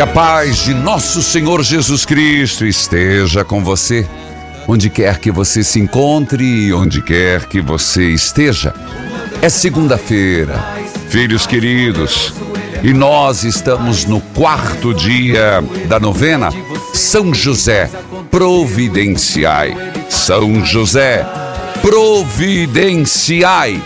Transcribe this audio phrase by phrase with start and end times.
[0.00, 4.08] Que a paz de nosso Senhor Jesus Cristo esteja com você,
[4.66, 8.72] onde quer que você se encontre, onde quer que você esteja.
[9.42, 10.58] É segunda-feira,
[11.10, 12.32] filhos queridos,
[12.82, 16.48] e nós estamos no quarto dia da novena.
[16.94, 17.90] São José,
[18.30, 19.76] providenciai.
[20.08, 21.26] São José,
[21.82, 23.82] providenciai.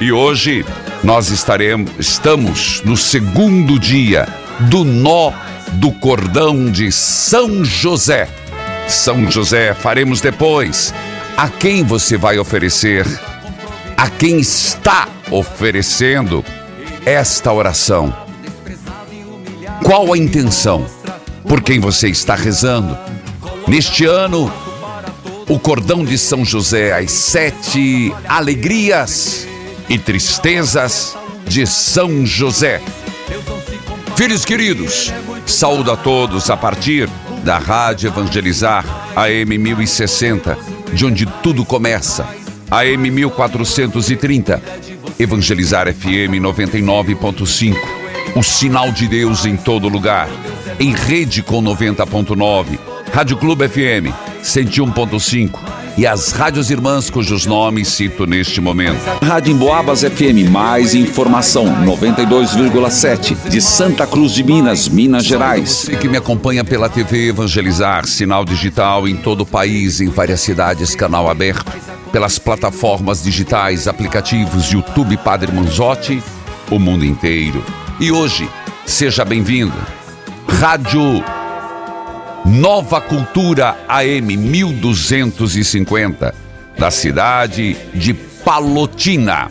[0.00, 0.64] E hoje
[1.04, 4.26] nós estaremos, estamos no segundo dia
[4.68, 5.32] do nó
[5.74, 8.28] do cordão de São José.
[8.88, 10.92] São José, faremos depois.
[11.36, 13.06] A quem você vai oferecer?
[13.96, 16.44] A quem está oferecendo
[17.06, 18.14] esta oração?
[19.84, 20.86] Qual a intenção?
[21.48, 22.96] Por quem você está rezando?
[23.66, 24.52] Neste ano,
[25.48, 29.46] o cordão de São José, as sete alegrias
[29.88, 32.80] e tristezas de São José.
[34.16, 35.12] Filhos queridos,
[35.46, 37.08] saúdo a todos a partir
[37.42, 38.84] da Rádio Evangelizar
[39.16, 40.56] AM 1060,
[40.92, 42.26] de onde tudo começa.
[42.70, 44.62] AM 1430,
[45.18, 47.76] Evangelizar FM 99.5.
[48.36, 50.28] O sinal de Deus em todo lugar.
[50.78, 52.78] Em rede com 90.9.
[53.12, 59.00] Rádio Clube FM 101.5 e as rádios irmãs cujos nomes cito neste momento.
[59.22, 65.70] Rádio Emboabas FM, mais informação, 92,7, de Santa Cruz de Minas, Minas Gerais.
[65.70, 70.40] Você que me acompanha pela TV Evangelizar, sinal digital em todo o país, em várias
[70.40, 71.72] cidades, canal aberto,
[72.10, 76.22] pelas plataformas digitais, aplicativos, YouTube Padre Manzotti,
[76.70, 77.62] o mundo inteiro.
[78.00, 78.48] E hoje,
[78.86, 79.76] seja bem-vindo.
[80.46, 81.22] Rádio
[82.44, 86.34] Nova Cultura AM 1250,
[86.76, 89.46] da cidade de Palotina,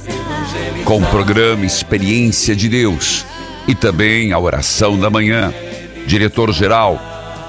[0.84, 3.26] com o programa Experiência de Deus
[3.66, 5.54] e também a oração da manhã.
[6.06, 7.00] Diretor-geral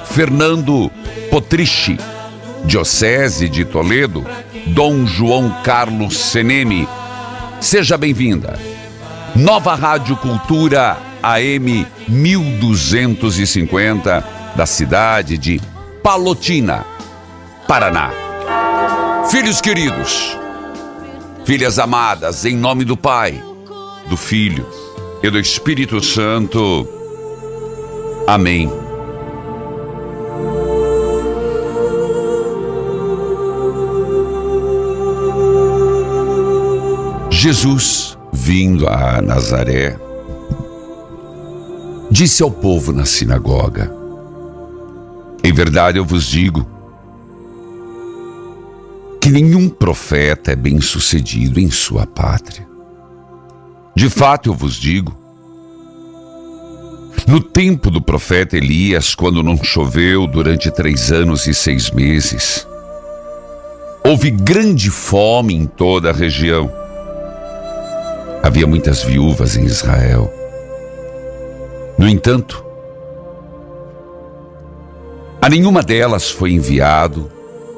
[0.04, 0.88] Fernando
[1.28, 1.98] Potrici,
[2.64, 4.24] Diocese de Toledo,
[4.68, 6.88] Dom João Carlos Seneme.
[7.60, 8.56] Seja bem-vinda.
[9.34, 15.60] Nova Rádio Cultura AM 1250 da cidade de
[16.02, 16.84] Palotina,
[17.66, 18.10] Paraná.
[19.30, 20.36] Filhos queridos,
[21.44, 23.42] filhas amadas, em nome do Pai,
[24.08, 24.66] do Filho
[25.22, 26.86] e do Espírito Santo.
[28.26, 28.70] Amém.
[37.30, 39.96] Jesus, vindo a Nazaré,
[42.10, 44.01] disse ao povo na sinagoga:
[45.44, 46.66] em verdade eu vos digo
[49.20, 52.66] que nenhum profeta é bem-sucedido em sua pátria.
[53.94, 55.16] De fato eu vos digo,
[57.26, 62.66] no tempo do profeta Elias, quando não choveu durante três anos e seis meses,
[64.04, 66.70] houve grande fome em toda a região.
[68.42, 70.32] Havia muitas viúvas em Israel.
[71.96, 72.64] No entanto,
[75.42, 77.28] a nenhuma delas foi enviado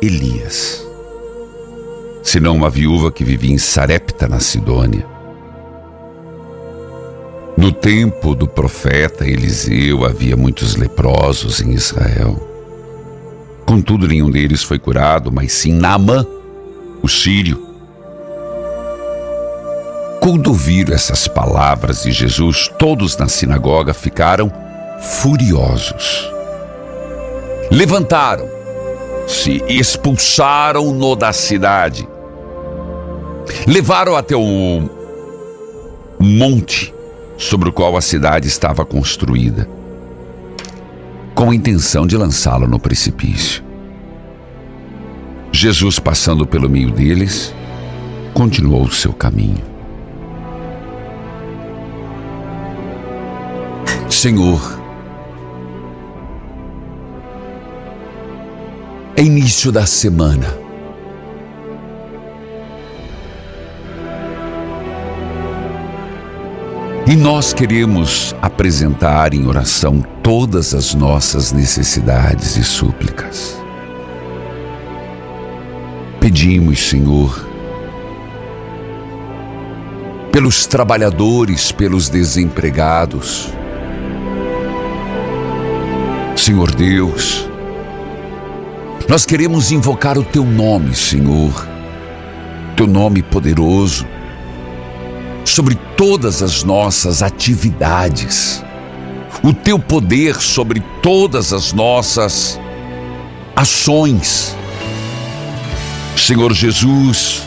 [0.03, 0.87] Elias,
[2.23, 5.07] senão uma viúva que vivia em Sarepta, na Sidônia.
[7.57, 12.37] No tempo do profeta Eliseu havia muitos leprosos em Israel.
[13.65, 16.27] Contudo, nenhum deles foi curado, mas sim Naamã,
[17.03, 17.67] o sírio.
[20.21, 24.53] Quando ouviram essas palavras de Jesus, todos na sinagoga ficaram
[25.01, 26.34] furiosos
[27.71, 32.09] levantaram-se e expulsaram-no da cidade.
[33.67, 34.89] Levaram até um
[36.19, 36.95] monte
[37.37, 39.69] sobre o qual a cidade estava construída,
[41.35, 43.63] com a intenção de lançá-lo no precipício.
[45.53, 47.55] Jesus, passando pelo meio deles,
[48.33, 49.63] continuou o seu caminho.
[54.09, 54.81] Senhor,
[59.25, 60.47] início da semana.
[67.07, 73.59] E nós queremos apresentar em oração todas as nossas necessidades e súplicas.
[76.21, 77.49] Pedimos, Senhor,
[80.31, 83.51] pelos trabalhadores, pelos desempregados.
[86.37, 87.49] Senhor Deus,
[89.09, 91.67] nós queremos invocar o Teu nome, Senhor,
[92.77, 94.07] Teu nome poderoso
[95.45, 98.65] sobre todas as nossas atividades,
[99.43, 102.59] o teu poder sobre todas as nossas
[103.55, 104.57] ações.
[106.17, 107.43] Senhor Jesus,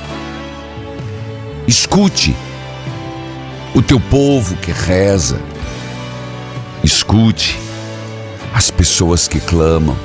[1.67, 2.35] escute
[3.73, 5.41] o teu povo que reza,
[6.83, 7.57] escute
[8.53, 9.97] as pessoas que clamam,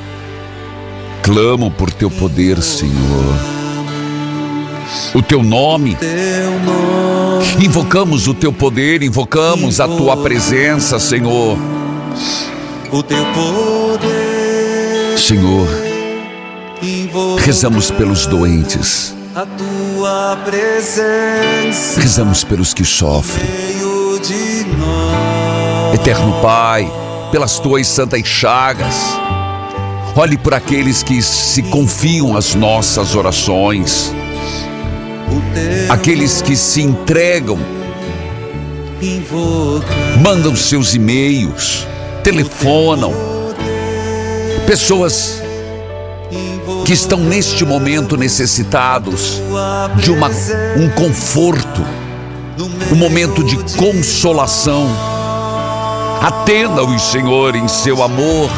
[1.22, 3.62] clamam por teu poder, Senhor
[5.14, 5.96] o teu nome.
[7.60, 11.58] Invocamos o teu poder, invocamos a tua presença, Senhor.
[12.90, 15.18] O teu poder.
[15.18, 15.68] Senhor,
[17.38, 19.14] rezamos pelos doentes.
[19.34, 22.00] A tua presença.
[22.00, 23.46] Rezamos pelos que sofrem.
[25.94, 26.90] Eterno Pai,
[27.30, 28.94] pelas tuas santas chagas.
[30.14, 34.12] Olhe por aqueles que se confiam às nossas orações
[35.88, 37.58] aqueles que se entregam,
[40.22, 41.86] mandam seus e-mails,
[42.22, 43.12] telefonam,
[44.66, 45.42] pessoas
[46.84, 49.40] que estão neste momento necessitados
[50.02, 50.28] de uma,
[50.76, 51.84] um conforto,
[52.90, 54.86] um momento de consolação.
[56.20, 58.50] Atenda-os, Senhor, em seu amor.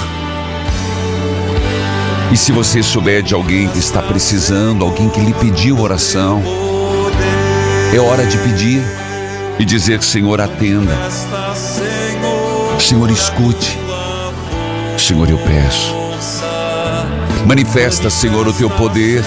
[2.35, 6.43] E se você souber de alguém que está precisando, alguém que lhe pediu oração,
[7.95, 8.83] é hora de pedir
[9.57, 10.99] e dizer: Senhor, atenda.
[12.81, 13.79] Senhor, escute.
[14.99, 15.95] Senhor, eu peço.
[17.47, 19.23] Manifesta, Senhor, o teu poder.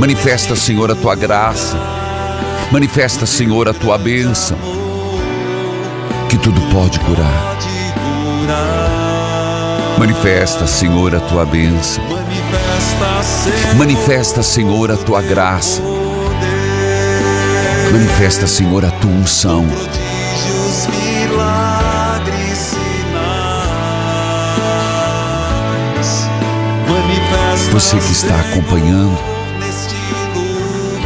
[0.00, 1.76] Manifesta, Senhor, a tua graça.
[2.70, 4.56] Manifesta, Senhor, a tua bênção.
[6.30, 7.52] Que tudo pode curar.
[10.02, 12.02] Manifesta, Senhor, a tua bênção.
[13.76, 15.80] Manifesta, Senhor, a tua graça.
[17.92, 19.64] Manifesta, Senhor, a tua unção.
[27.70, 29.16] Você que está acompanhando,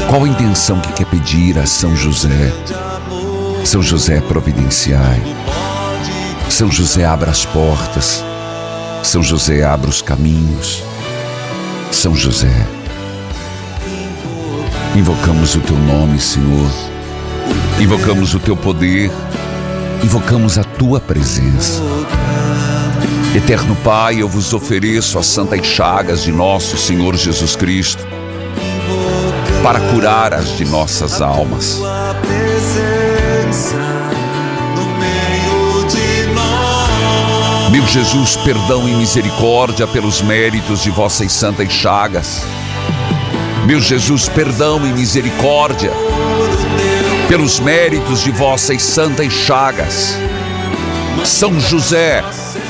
[0.08, 2.50] qual a intenção que quer pedir a São José?
[3.62, 5.20] São José providenciai.
[6.49, 8.25] São José abra as portas.
[9.06, 10.82] São José abra os caminhos.
[11.93, 12.67] São José
[14.97, 16.69] Invocamos o teu nome, Senhor.
[17.79, 19.12] Invocamos o teu poder.
[20.03, 21.81] Invocamos a tua presença.
[23.37, 28.05] Eterno Pai, eu vos ofereço as santas chagas de nosso Senhor Jesus Cristo
[29.62, 31.80] para curar as de nossas almas.
[37.76, 42.40] Meu Jesus, perdão e misericórdia pelos méritos de vossas santas chagas
[43.66, 45.90] meu Jesus, perdão e misericórdia
[47.28, 50.16] pelos méritos de vossas santas chagas.
[51.25, 52.25] São José,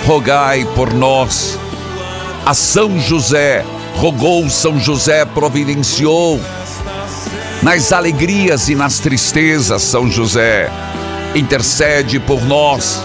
[0.06, 1.58] rogai por nós.
[2.46, 3.62] A São José,
[3.96, 6.40] rogou São José, providenciou.
[7.62, 10.70] Nas alegrias e nas tristezas, São José,
[11.34, 13.02] intercede por nós,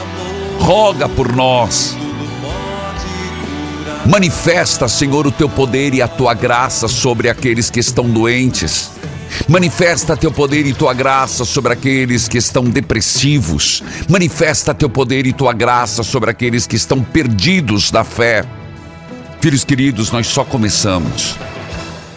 [0.62, 1.98] roga por nós.
[4.06, 8.92] Manifesta, Senhor, o teu poder e a tua graça sobre aqueles que estão doentes.
[9.48, 13.84] Manifesta teu poder e tua graça sobre aqueles que estão depressivos.
[14.10, 18.44] Manifesta teu poder e tua graça sobre aqueles que estão perdidos da fé.
[19.40, 21.36] Filhos queridos, nós só começamos.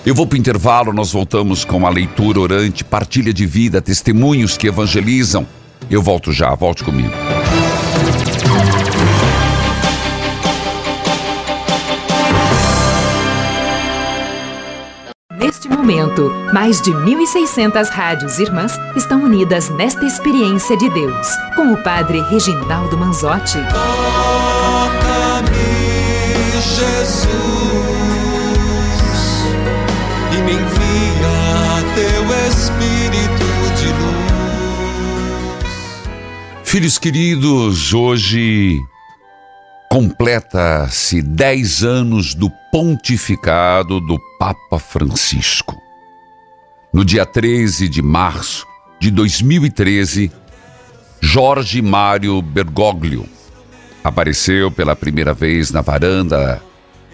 [0.04, 4.56] Eu vou para o intervalo, nós voltamos com a leitura orante, partilha de vida, testemunhos
[4.56, 5.46] que evangelizam.
[5.90, 7.12] Eu volto já, volte comigo.
[15.68, 22.20] Momento, mais de 1.600 rádios irmãs estão unidas nesta experiência de Deus, com o Padre
[22.22, 23.58] Reginaldo Manzotti.
[23.72, 25.00] Toca-me,
[26.60, 27.28] Jesus,
[30.32, 34.14] e me envia teu espírito de luz.
[36.62, 38.84] Filhos queridos, hoje
[39.94, 45.80] completa-se 10 anos do pontificado do Papa Francisco.
[46.92, 48.66] No dia 13 de março
[48.98, 50.32] de 2013,
[51.20, 53.24] Jorge Mário Bergoglio
[54.02, 56.60] apareceu pela primeira vez na varanda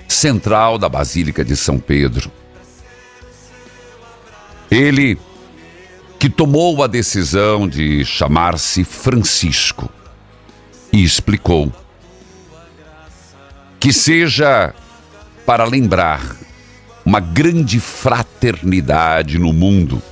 [0.08, 2.32] central da Basílica de São Pedro.
[4.70, 5.18] Ele
[6.18, 9.90] que tomou a decisão de chamar-se Francisco
[10.90, 11.70] e explicou
[13.80, 14.74] que seja
[15.46, 16.36] para lembrar
[17.04, 20.02] uma grande fraternidade no mundo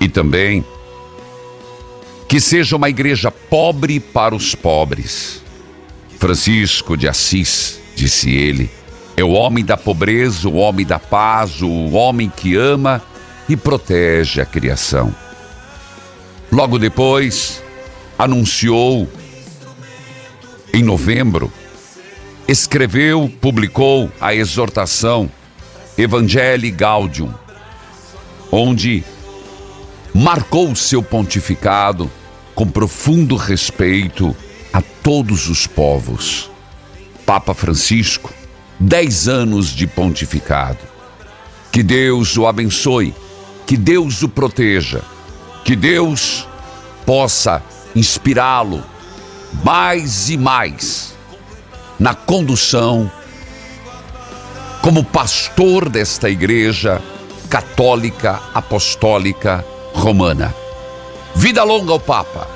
[0.00, 0.64] e também
[2.26, 5.42] que seja uma igreja pobre para os pobres.
[6.18, 8.70] Francisco de Assis, disse ele,
[9.16, 13.02] é o homem da pobreza, o homem da paz, o homem que ama
[13.48, 15.14] e protege a criação.
[16.50, 17.62] Logo depois,
[18.18, 19.08] anunciou,
[20.72, 21.52] em novembro,
[22.48, 25.30] escreveu, publicou a exortação
[25.98, 27.34] Evangelii Gaudium,
[28.50, 29.04] onde
[30.14, 32.10] marcou seu pontificado
[32.54, 34.34] com profundo respeito
[34.72, 36.50] a todos os povos.
[37.26, 38.32] Papa Francisco,
[38.80, 40.78] dez anos de pontificado.
[41.70, 43.14] Que Deus o abençoe,
[43.66, 45.02] que Deus o proteja,
[45.66, 46.48] que Deus
[47.04, 47.62] possa
[47.94, 48.82] inspirá-lo
[49.62, 51.17] mais e mais
[51.98, 53.10] na condução
[54.82, 57.00] como pastor desta igreja
[57.50, 60.54] católica apostólica romana.
[61.34, 62.46] Vida longa ao Papa.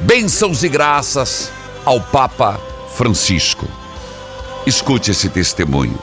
[0.00, 1.52] Bênçãos e graças
[1.84, 2.58] ao Papa
[2.94, 3.66] Francisco.
[4.66, 5.98] Escute esse testemunho.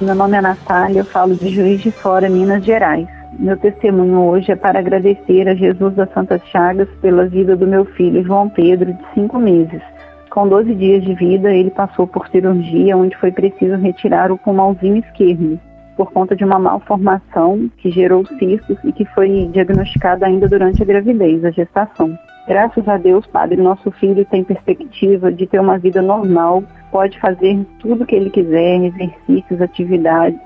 [0.00, 3.06] Meu nome é Natália, eu falo de Juiz de Fora, Minas Gerais.
[3.38, 7.84] Meu testemunho hoje é para agradecer a Jesus das Santas Chagas pela vida do meu
[7.84, 9.80] filho João Pedro, de cinco meses.
[10.32, 14.96] Com 12 dias de vida, ele passou por cirurgia, onde foi preciso retirar o pulmãozinho
[14.96, 15.60] esquerdo
[15.94, 20.86] por conta de uma malformação que gerou cistos e que foi diagnosticada ainda durante a
[20.86, 22.18] gravidez, a gestação.
[22.48, 27.62] Graças a Deus, Padre, nosso filho tem perspectiva de ter uma vida normal, pode fazer
[27.78, 30.40] tudo o que ele quiser, exercícios, atividades,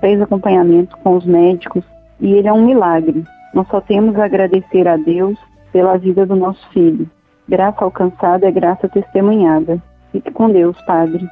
[0.00, 1.82] fez acompanhamento com os médicos
[2.20, 3.24] e ele é um milagre.
[3.52, 5.36] Nós só temos a agradecer a Deus
[5.72, 7.10] pela vida do nosso filho.
[7.48, 9.82] Graça alcançada é graça testemunhada.
[10.12, 11.28] Fique com Deus, Padre.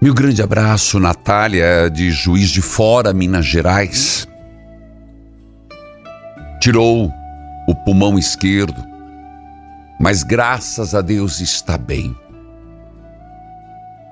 [0.00, 4.28] Meu grande abraço, Natália, de Juiz de Fora, Minas Gerais.
[6.60, 7.10] Tirou
[7.66, 8.82] o pulmão esquerdo,
[9.98, 12.14] mas graças a Deus está bem.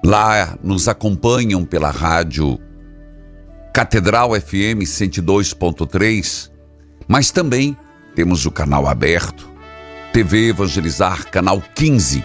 [0.05, 2.59] Lá nos acompanham pela rádio
[3.73, 6.51] Catedral FM 102.3,
[7.07, 7.77] mas também
[8.15, 9.52] temos o canal aberto,
[10.13, 12.23] TV Evangelizar, canal 15.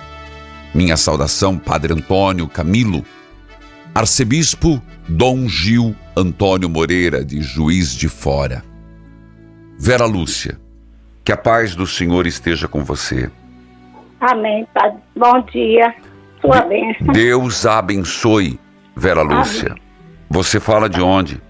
[0.76, 3.02] Minha saudação, Padre Antônio Camilo
[3.96, 8.62] Arcebispo Dom Gil Antônio Moreira, de Juiz de Fora.
[9.80, 10.60] Vera Lúcia,
[11.24, 13.32] que a paz do Senhor esteja com você.
[14.20, 15.00] Amém, Padre.
[15.16, 15.96] Bom dia.
[16.42, 17.08] Sua bênção.
[17.14, 18.60] Deus a abençoe,
[18.96, 19.72] Vera Lúcia.
[19.72, 19.82] Amém.
[20.30, 21.42] Você fala de onde?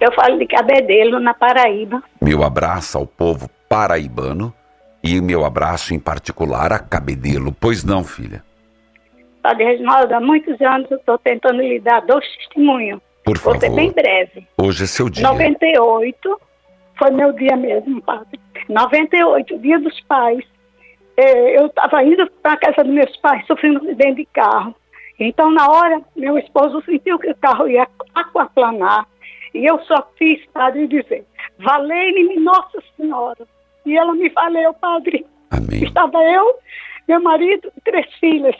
[0.00, 2.02] Eu falo de Cabedelo, na Paraíba.
[2.20, 4.52] Meu abraço ao povo paraibano
[5.06, 7.54] e meu abraço em particular a Cabedelo.
[7.60, 8.42] Pois não, filha?
[9.42, 13.00] Padre Reginaldo, há muitos anos eu estou tentando lhe dar dois testemunhos.
[13.24, 13.76] Por Vou ser favor.
[13.76, 14.46] bem breve.
[14.58, 15.22] Hoje é seu dia.
[15.26, 16.40] 98
[16.98, 18.40] foi meu dia mesmo, Padre.
[18.68, 20.44] 98, dia dos pais.
[21.16, 24.74] Eh, eu estava indo para a casa dos meus pais, sofrendo um acidente de carro.
[25.18, 29.06] Então, na hora, meu esposo sentiu que o carro ia aquaplanar.
[29.54, 31.24] E eu só fiz, Padre, dizer,
[31.58, 33.46] valei-me Nossa Senhora.
[33.86, 35.24] E ela me valeu, Padre.
[35.50, 35.84] Amém.
[35.84, 36.58] Estava eu,
[37.08, 38.54] meu marido e três filhas.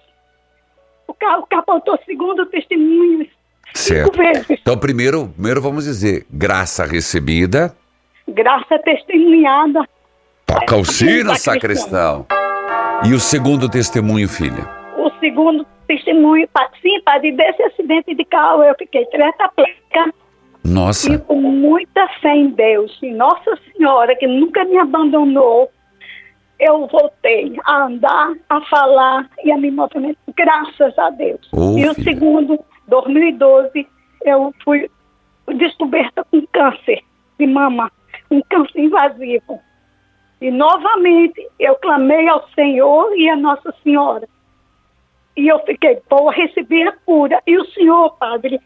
[1.06, 3.28] O carro capotou segundo testemunhos
[3.74, 4.18] Certo.
[4.50, 7.76] Então, primeiro, primeiro vamos dizer, graça recebida,
[8.28, 9.86] Graça testemunhada.
[10.46, 12.26] toca o sino, Tá sacristão.
[13.04, 14.66] E o segundo testemunho, filha?
[14.96, 16.48] O segundo testemunho,
[16.82, 20.12] sim, padre, desse acidente de carro eu fiquei tetraplégica
[20.66, 25.70] e Nossa, com muita fé em Deus, em Nossa Senhora, que nunca me abandonou.
[26.58, 31.40] Eu voltei a andar, a falar e a me movimentar, graças a Deus.
[31.52, 32.04] Ô, e o filha.
[32.04, 32.58] segundo,
[32.88, 33.86] 2012,
[34.24, 34.90] eu fui
[35.54, 37.00] descoberta com câncer
[37.38, 37.92] de mama,
[38.30, 39.60] um câncer invasivo.
[40.40, 44.26] E novamente eu clamei ao Senhor e a Nossa Senhora.
[45.36, 47.40] E eu fiquei boa, recebi a cura.
[47.46, 48.58] E o Senhor, Padre,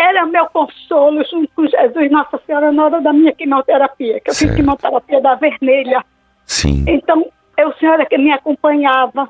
[0.00, 4.34] era meu consolo junto com Jesus Nossa Senhora na hora da minha quimioterapia, que eu
[4.34, 4.50] Certo.
[4.52, 6.02] fiz quimioterapia da vermelha.
[6.46, 6.84] Sim.
[6.88, 9.28] Então, é o senhor que me acompanhava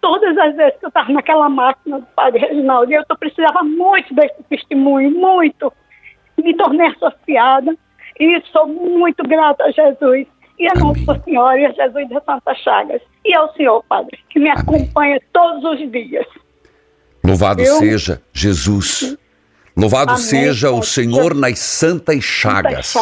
[0.00, 2.92] todas as vezes que eu estava naquela máquina do Padre Reginaldo.
[2.92, 5.72] E eu precisava muito desse testemunho, muito.
[6.36, 7.74] Me tornei associada
[8.18, 10.26] e sou muito grata a Jesus
[10.58, 11.04] e a Amém.
[11.06, 13.00] Nossa Senhora e a Jesus da Santa Chagas.
[13.24, 14.62] E ao Senhor, Padre, que me Amém.
[14.62, 16.26] acompanha todos os dias.
[17.24, 19.16] Louvado Eu- seja Jesus.
[19.76, 20.82] Louvado Amém, seja o Pai.
[20.84, 22.94] Senhor nas santas chagas.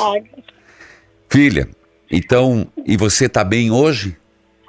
[1.28, 1.68] Filha,
[2.10, 4.16] então, e você está bem hoje?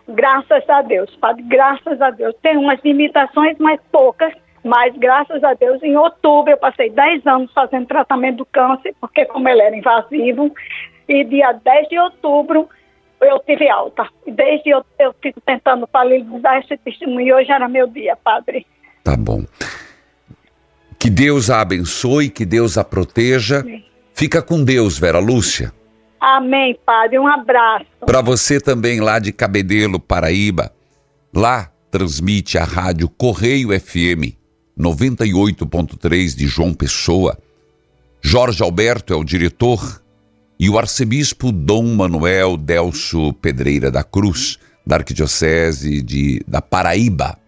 [0.08, 2.36] Graças a Deus, Padre, graças a Deus.
[2.42, 4.34] Tem umas limitações, mas poucas.
[4.64, 9.24] Mas graças a Deus, em outubro eu passei 10 anos fazendo tratamento do câncer, porque
[9.26, 10.54] como ele era invasivo,
[11.08, 12.68] e dia 10 de outubro
[13.22, 14.08] eu tive alta.
[14.26, 15.88] E Desde eu, eu fico tentando
[16.42, 18.66] dar esse testemunho e hoje era meu dia, Padre.
[19.04, 19.44] Tá bom.
[21.00, 23.66] Que Deus a abençoe, que Deus a proteja.
[24.14, 25.74] Fica com Deus, Vera Lúcia.
[26.20, 27.18] Amém, Padre.
[27.18, 27.86] Um abraço.
[28.06, 30.74] Para você também lá de Cabedelo, Paraíba.
[31.34, 34.36] Lá transmite a rádio Correio FM
[34.78, 37.38] 98.3 de João Pessoa.
[38.22, 40.02] Jorge Alberto é o diretor
[40.60, 47.40] e o arcebispo Dom Manuel Delso Pedreira da Cruz, da Arquidiocese de, da Paraíba,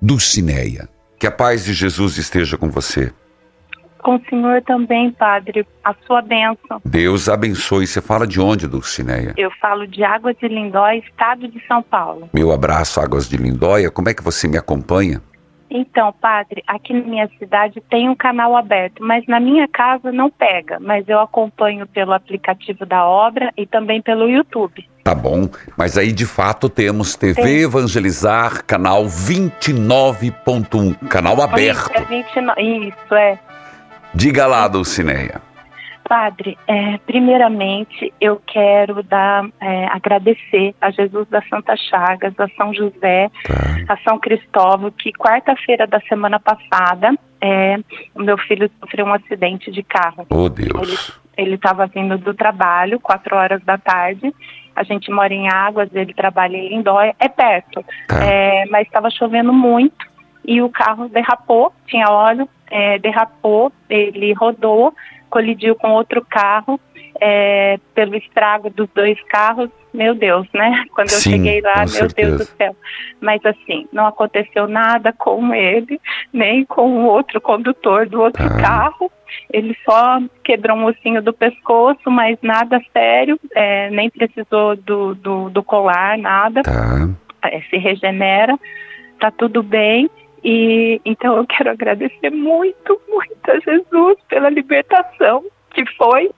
[0.00, 0.88] Dulcineia.
[1.18, 3.12] Que a paz de Jesus esteja com você.
[3.98, 6.80] Com o senhor também, padre, a sua bênção.
[6.84, 7.86] Deus abençoe.
[7.86, 9.34] Você fala de onde, Dulcineia?
[9.36, 12.30] Eu falo de Águas de Lindóia, estado de São Paulo.
[12.32, 13.90] Meu abraço, Águas de Lindóia.
[13.90, 15.20] Como é que você me acompanha?
[15.70, 20.30] Então, padre, aqui na minha cidade tem um canal aberto, mas na minha casa não
[20.30, 20.78] pega.
[20.80, 24.88] Mas eu acompanho pelo aplicativo da obra e também pelo YouTube.
[25.04, 27.62] Tá bom, mas aí de fato temos TV Tem.
[27.62, 31.90] Evangelizar, canal 29.1, canal aberto.
[31.90, 33.38] Isso, é 29, isso é.
[34.14, 35.47] Diga lá, Dulcineia.
[36.08, 42.72] Padre, é, primeiramente eu quero dar, é, agradecer a Jesus da Santa Chagas, a São
[42.72, 43.92] José, Tá.
[43.92, 47.78] a São Cristóvão, que quarta-feira da semana passada, é,
[48.14, 50.26] o meu filho sofreu um acidente de carro.
[50.30, 51.20] Oh, Deus.
[51.36, 54.34] Ele estava vindo do trabalho, quatro horas da tarde.
[54.74, 57.84] A gente mora em Águas, ele trabalha em Lindóia, é perto.
[58.08, 58.24] Tá.
[58.24, 60.08] É, mas estava chovendo muito
[60.44, 64.94] e o carro derrapou, tinha óleo, é, derrapou, ele rodou,
[65.28, 66.80] colidiu com outro carro,
[67.20, 70.84] é, pelo estrago dos dois carros, meu Deus, né?
[70.94, 72.36] Quando eu Sim, cheguei lá, meu Deus certeza.
[72.38, 72.76] do céu.
[73.20, 76.00] Mas assim, não aconteceu nada com ele,
[76.32, 78.56] nem com o outro condutor do outro Tá.
[78.60, 79.10] carro.
[79.52, 85.50] Ele só quebrou um ossinho do pescoço, mas nada sério, é, nem precisou do, do,
[85.50, 87.08] do colar, nada Tá.
[87.44, 88.56] é, se regenera,
[89.20, 90.08] tá tudo bem.
[90.44, 96.30] E então eu quero agradecer muito, muito a Jesus pela libertação que foi.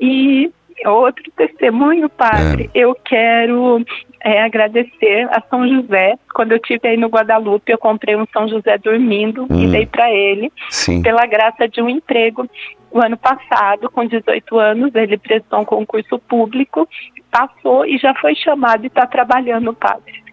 [0.00, 0.50] E
[0.86, 3.84] outro testemunho, padre, eu quero
[4.20, 6.18] é, agradecer a São José.
[6.34, 9.70] Quando eu estive aí no Guadalupe, eu comprei um São José dormindo e Hum.
[9.70, 11.02] dei para ele Sim.
[11.02, 12.48] pela graça de um emprego.
[12.90, 16.88] O ano passado, com 18 anos, ele prestou um concurso público,
[17.30, 20.29] passou e já foi chamado e está trabalhando, padre.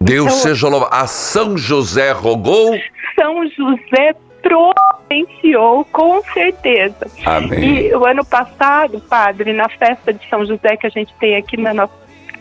[0.00, 0.94] Deus Então- seja louvado.
[0.94, 2.76] A São José rogou.
[3.18, 7.06] São José providenciou, com certeza.
[7.24, 7.86] Amém.
[7.88, 11.56] E o ano passado, padre, na festa de São José que a gente tem aqui
[11.56, 11.90] na, no-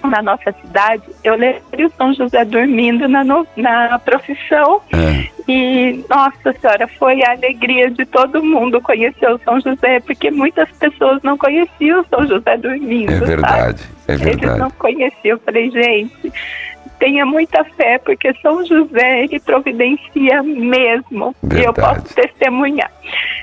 [0.04, 6.04] na nossa cidade, eu levei o São José dormindo na, no- na profissão É, e,
[6.08, 11.22] nossa senhora, foi a alegria de todo mundo conhecer o São José, porque muitas pessoas
[11.24, 13.12] não conheciam o São José dormindo.
[13.12, 13.26] é sabe?
[13.26, 13.84] verdade.
[14.08, 14.74] É Eles não verdade.
[14.78, 15.38] conheciam.
[15.38, 16.32] Eu falei, gente,
[17.00, 21.36] tenha muita fé, porque São José, ele providencia mesmo.
[21.44, 22.02] E eu Verdade.
[22.02, 22.92] posso testemunhar.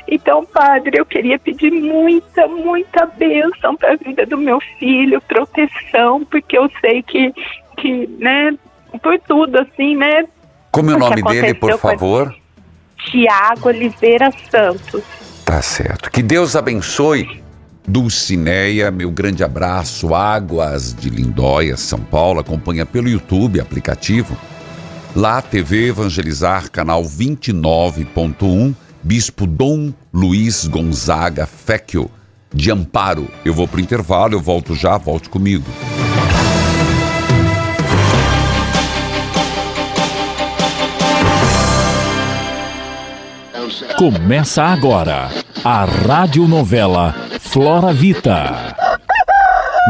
[0.08, 6.24] Então, padre, eu queria pedir muita, muita bênção para a vida do meu filho, proteção,
[6.24, 7.32] porque eu sei que,
[7.76, 8.54] que né,
[9.02, 10.24] por tudo, assim, né,
[10.70, 12.34] Como é o nome dele, por favor?
[13.10, 15.02] Tiago Oliveira Santos.
[15.44, 16.10] Tá certo.
[16.10, 17.41] Que Deus abençoe.
[17.86, 20.14] Dulcineia, meu grande abraço.
[20.14, 22.40] Águas de Lindóia, São Paulo.
[22.40, 24.36] Acompanha pelo YouTube, aplicativo.
[25.14, 28.74] Lá, TV Evangelizar, canal 29.1.
[29.02, 32.08] Bispo Dom Luiz Gonzaga Fecchio,
[32.54, 33.28] de Amparo.
[33.44, 35.64] Eu vou pro intervalo, eu volto já, volte comigo.
[43.98, 45.30] Começa agora
[45.64, 48.74] a radionovela Flora Vita.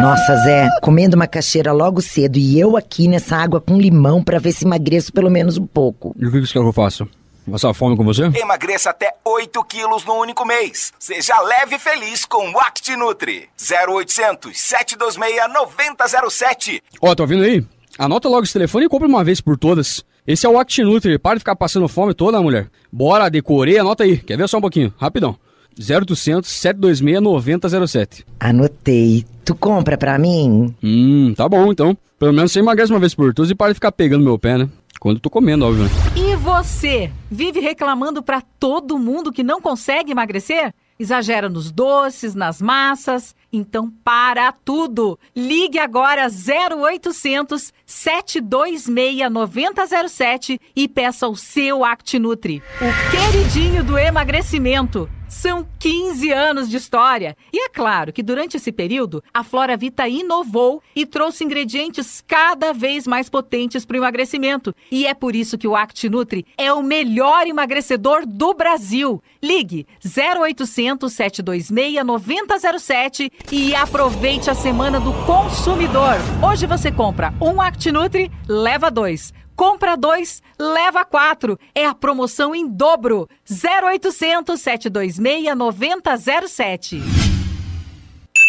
[0.01, 4.51] Nossa, Zé, comendo macaxeira logo cedo e eu aqui nessa água com limão pra ver
[4.51, 6.13] se emagreço pelo menos um pouco.
[6.19, 7.07] E o que você quer que eu faça?
[7.49, 8.25] Passar fome com você?
[8.35, 10.93] Emagreça até 8 quilos no único mês.
[10.99, 13.49] Seja leve e feliz com o ActiNutri.
[13.57, 16.83] 0800 726 9007.
[17.01, 17.65] Ó, tá ouvindo aí?
[17.97, 20.05] Anota logo esse telefone e compra uma vez por todas.
[20.27, 21.17] Esse é o ActiNutri.
[21.17, 22.69] Para de ficar passando fome toda, mulher.
[22.91, 24.17] Bora, decorei, anota aí.
[24.19, 24.93] Quer ver só um pouquinho?
[24.99, 25.39] Rapidão.
[25.79, 28.25] 0800 726 9007.
[28.39, 29.25] Anotei.
[29.45, 30.75] Tu compra pra mim?
[30.83, 31.97] Hum, tá bom então.
[32.19, 34.59] Pelo menos você emagrece uma vez por todas e para de ficar pegando meu pé,
[34.59, 34.69] né?
[35.01, 35.85] Quando eu tô comendo, óbvio.
[35.85, 35.91] né?
[36.15, 37.11] E você?
[37.29, 40.73] Vive reclamando pra todo mundo que não consegue emagrecer?
[40.97, 43.35] Exagera nos doces, nas massas?
[43.53, 45.19] Então para tudo!
[45.35, 55.09] Ligue agora 0800 726 9007 e peça o seu ActiNutri, o queridinho do emagrecimento.
[55.33, 57.35] São 15 anos de história.
[57.53, 62.73] E é claro que durante esse período, a Flora Vita inovou e trouxe ingredientes cada
[62.73, 64.75] vez mais potentes para o emagrecimento.
[64.91, 69.23] E é por isso que o ActiNutri é o melhor emagrecedor do Brasil.
[69.43, 76.17] Ligue 0800 726 9007 e aproveite a semana do consumidor.
[76.47, 79.33] Hoje você compra um ActiNutri, leva dois.
[79.55, 81.59] Compra dois, leva quatro.
[81.75, 83.29] É a promoção em dobro.
[83.49, 87.03] 0800 726 9007.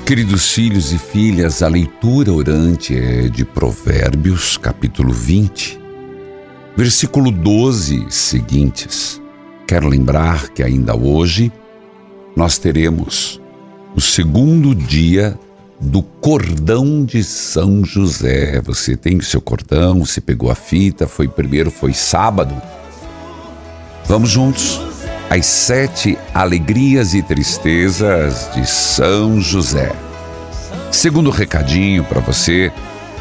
[0.09, 5.79] Queridos filhos e filhas, a leitura orante é de Provérbios, capítulo 20,
[6.75, 9.21] versículo 12 seguintes.
[9.67, 11.51] Quero lembrar que ainda hoje
[12.35, 13.39] nós teremos
[13.95, 15.37] o segundo dia
[15.79, 18.59] do cordão de São José.
[18.61, 22.59] Você tem o seu cordão, você pegou a fita, foi primeiro, foi sábado.
[24.07, 24.88] Vamos juntos
[25.29, 29.91] às sete alegrias e tristezas de São José.
[30.91, 32.71] Segundo recadinho para você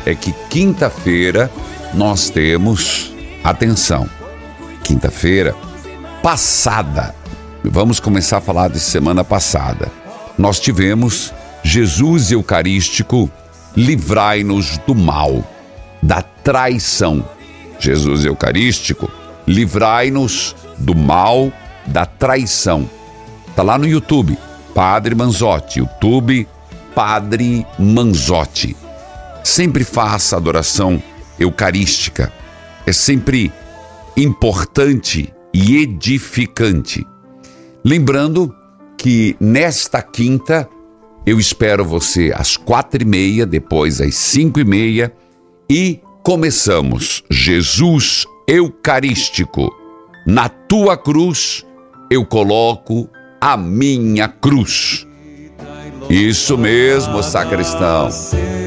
[0.07, 1.51] é que quinta-feira
[1.92, 3.12] nós temos,
[3.44, 4.09] atenção,
[4.83, 5.55] quinta-feira
[6.23, 7.14] passada,
[7.62, 9.90] vamos começar a falar de semana passada.
[10.38, 13.31] Nós tivemos Jesus Eucarístico,
[13.77, 15.44] livrai-nos do mal,
[16.03, 17.23] da traição.
[17.79, 19.11] Jesus Eucarístico,
[19.47, 21.53] livrai-nos do mal,
[21.88, 22.88] da traição.
[23.55, 24.38] Tá lá no YouTube,
[24.74, 26.46] Padre Manzotti, YouTube
[26.94, 28.77] Padre Manzotti.
[29.44, 31.01] Sempre faça adoração
[31.38, 32.33] eucarística.
[32.85, 33.53] É sempre
[34.16, 37.07] importante e edificante.
[37.85, 38.53] Lembrando
[38.96, 40.68] que nesta quinta
[41.24, 45.12] eu espero você às quatro e meia, depois às cinco e meia
[45.70, 49.70] e começamos Jesus Eucarístico.
[50.27, 51.64] Na tua cruz
[52.11, 53.09] eu coloco
[53.40, 55.07] a minha cruz.
[56.09, 58.09] Isso mesmo, sacristão.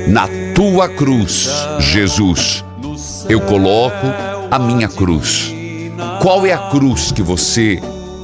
[0.08, 1.50] Na tua cruz,
[1.80, 2.64] Jesus,
[3.28, 4.08] eu coloco
[4.52, 5.52] a minha cruz.
[6.22, 7.82] Qual é a cruz que você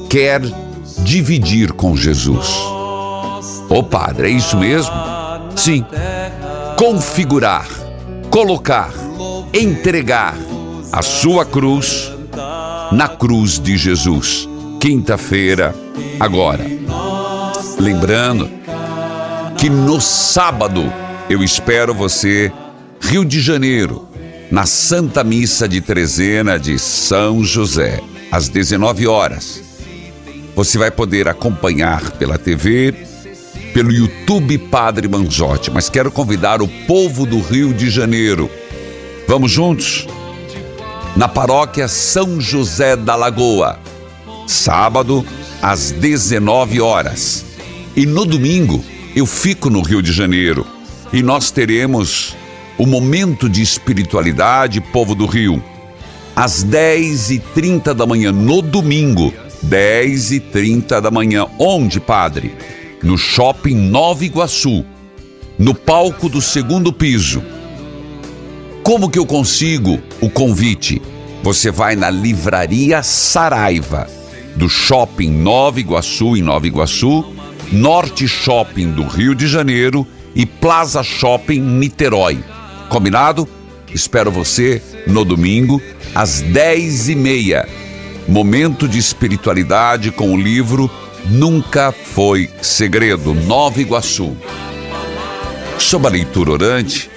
[0.08, 0.40] quer
[0.98, 2.48] dividir com Jesus?
[3.68, 4.94] Ô padre, é isso mesmo?
[5.56, 5.84] Sim.
[6.76, 7.66] Configurar,
[8.30, 8.90] colocar,
[9.52, 10.36] entregar
[10.92, 12.12] a sua cruz
[12.92, 14.48] na cruz de Jesus.
[14.80, 15.74] Quinta-feira,
[16.20, 16.64] agora.
[17.80, 18.48] Lembrando
[19.58, 20.92] que no sábado
[21.28, 22.52] eu espero você,
[23.00, 24.08] Rio de Janeiro,
[24.52, 29.60] na Santa Missa de Trezena de São José, às 19 horas.
[30.54, 32.94] Você vai poder acompanhar pela TV,
[33.74, 38.48] pelo YouTube Padre Manzotti, mas quero convidar o povo do Rio de Janeiro.
[39.26, 40.06] Vamos juntos?
[41.16, 43.78] Na paróquia São José da Lagoa,
[44.48, 45.24] sábado
[45.60, 47.44] às 19 horas.
[47.94, 48.82] E no domingo
[49.14, 50.66] eu fico no Rio de Janeiro
[51.12, 52.36] e nós teremos
[52.76, 55.62] o momento de espiritualidade, povo do Rio,
[56.34, 59.34] às 10h30 da manhã, no domingo,
[59.66, 61.46] 10h30 da manhã.
[61.58, 62.54] Onde, padre?
[63.02, 64.84] No Shopping Nova Iguaçu,
[65.58, 67.42] no palco do segundo piso.
[68.84, 71.02] Como que eu consigo o convite?
[71.42, 74.08] Você vai na Livraria Saraiva,
[74.56, 77.24] do Shopping Nova Iguaçu, em Nova Iguaçu,
[77.70, 82.38] Norte Shopping do Rio de Janeiro e Plaza Shopping Niterói.
[82.88, 83.48] Combinado?
[83.92, 85.80] Espero você no domingo,
[86.14, 87.68] às 10 e meia.
[88.26, 90.90] Momento de espiritualidade com o livro
[91.26, 94.36] Nunca Foi Segredo, Nova Iguaçu.
[95.78, 97.10] Sobre a leitura orante,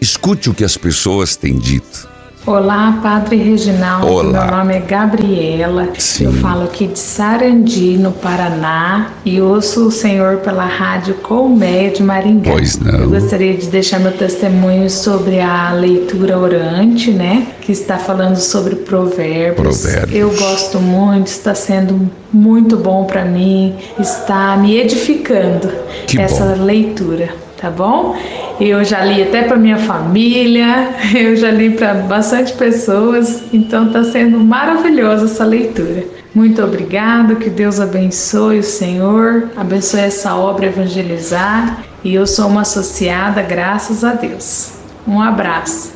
[0.00, 2.08] escute o que as pessoas têm dito.
[2.46, 4.06] Olá, Padre Reginaldo.
[4.06, 4.46] Olá.
[4.46, 5.88] Meu nome é Gabriela.
[5.98, 6.24] Sim.
[6.24, 12.02] Eu falo aqui de Sarandi, no Paraná, e ouço o Senhor pela rádio Colmeia de
[12.02, 12.50] Maringá.
[12.52, 13.00] Pois não.
[13.00, 17.46] Eu gostaria de deixar meu testemunho sobre a leitura orante, né?
[17.60, 19.82] Que está falando sobre provérbios.
[19.82, 20.18] Provérbios.
[20.18, 25.70] Eu gosto muito, está sendo muito bom para mim, está me edificando
[26.06, 27.28] Que essa leitura,
[27.60, 28.16] tá bom?
[28.60, 34.02] Eu já li até para minha família, eu já li para bastante pessoas, então está
[34.02, 36.04] sendo maravilhosa essa leitura.
[36.34, 42.62] Muito obrigado, que Deus abençoe o Senhor, abençoe essa obra evangelizar e eu sou uma
[42.62, 44.72] associada, graças a Deus.
[45.06, 45.92] Um abraço.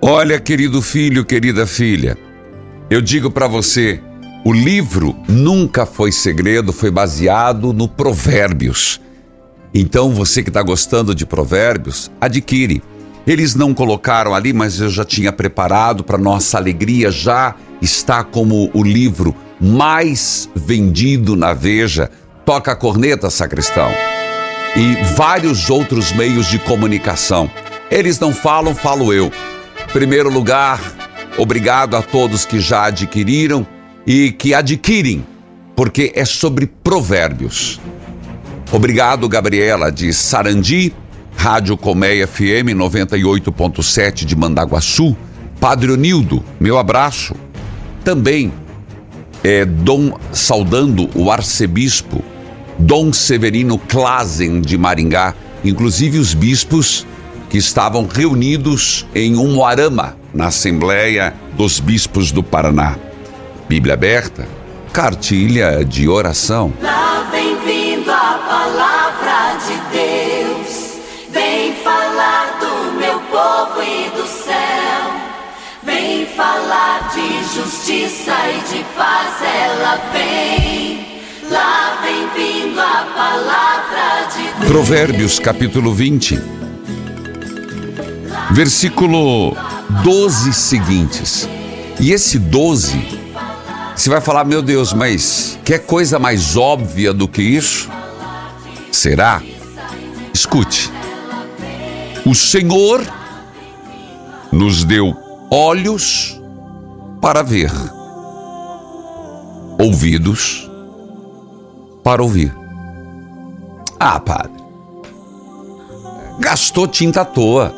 [0.00, 2.16] Olha, querido filho, querida filha,
[2.90, 4.00] eu digo para você,
[4.44, 9.00] o livro Nunca Foi Segredo foi baseado no Provérbios.
[9.72, 12.82] Então, você que está gostando de Provérbios, adquire.
[13.26, 18.70] Eles não colocaram ali, mas eu já tinha preparado para nossa alegria, já está como
[18.72, 22.10] o livro mais vendido na Veja.
[22.44, 23.90] Toca a corneta, sacristão.
[24.74, 27.50] E vários outros meios de comunicação.
[27.90, 29.30] Eles não falam, falo eu.
[29.92, 30.80] Primeiro lugar,
[31.36, 33.66] obrigado a todos que já adquiriram
[34.06, 35.26] e que adquirem,
[35.76, 37.78] porque é sobre provérbios.
[38.70, 40.92] Obrigado, Gabriela, de Sarandi,
[41.34, 45.16] Rádio Colmeia FM 98.7 de Mandaguaçu.
[45.58, 47.34] Padre Onildo, meu abraço.
[48.04, 48.52] Também
[49.42, 52.22] é Dom saudando o arcebispo
[52.78, 57.06] Dom Severino Klazen de Maringá, inclusive os bispos
[57.48, 62.96] que estavam reunidos em Umuarama, na Assembleia dos Bispos do Paraná.
[63.66, 64.46] Bíblia aberta,
[64.92, 66.72] cartilha de oração.
[68.08, 70.94] Lá vem vindo a palavra de Deus,
[71.30, 75.12] vem falar do meu povo e do céu,
[75.82, 81.06] vem falar de justiça e de paz, ela vem.
[81.50, 84.72] Lá vem vindo a palavra de Deus.
[84.72, 86.40] Provérbios capítulo 20,
[88.52, 89.54] versículo
[90.02, 91.48] 12 seguintes.
[92.00, 93.27] E esse 12,
[93.98, 97.90] você vai falar, meu Deus, mas quer coisa mais óbvia do que isso?
[98.92, 99.42] Será?
[100.32, 100.88] Escute.
[102.24, 103.04] O Senhor
[104.52, 105.12] nos deu
[105.50, 106.40] olhos
[107.20, 107.72] para ver,
[109.80, 110.70] ouvidos
[112.04, 112.54] para ouvir.
[113.98, 114.62] Ah, padre.
[116.38, 117.74] Gastou tinta à toa.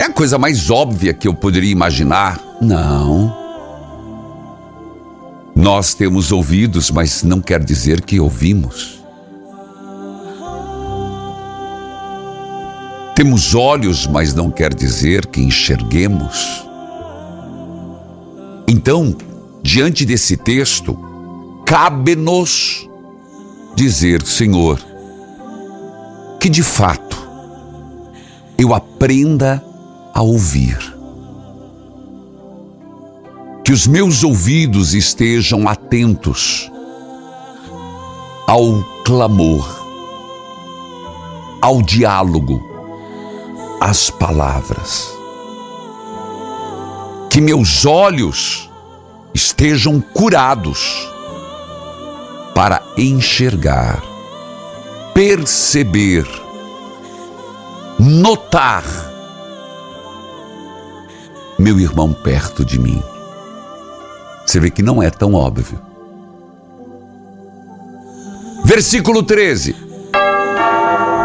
[0.00, 2.40] É a coisa mais óbvia que eu poderia imaginar.
[2.60, 3.47] Não.
[5.58, 9.02] Nós temos ouvidos, mas não quer dizer que ouvimos.
[13.16, 16.64] Temos olhos, mas não quer dizer que enxerguemos.
[18.68, 19.16] Então,
[19.60, 20.96] diante desse texto,
[21.66, 22.88] cabe-nos
[23.74, 24.78] dizer, Senhor,
[26.38, 27.18] que de fato
[28.56, 29.60] eu aprenda
[30.14, 30.97] a ouvir.
[33.68, 36.72] Que os meus ouvidos estejam atentos
[38.46, 39.68] ao clamor,
[41.60, 42.66] ao diálogo,
[43.78, 45.10] às palavras.
[47.28, 48.70] Que meus olhos
[49.34, 51.06] estejam curados
[52.54, 54.02] para enxergar,
[55.12, 56.26] perceber,
[57.98, 58.82] notar
[61.58, 63.02] meu irmão perto de mim.
[64.48, 65.78] Você vê que não é tão óbvio.
[68.64, 69.76] Versículo 13.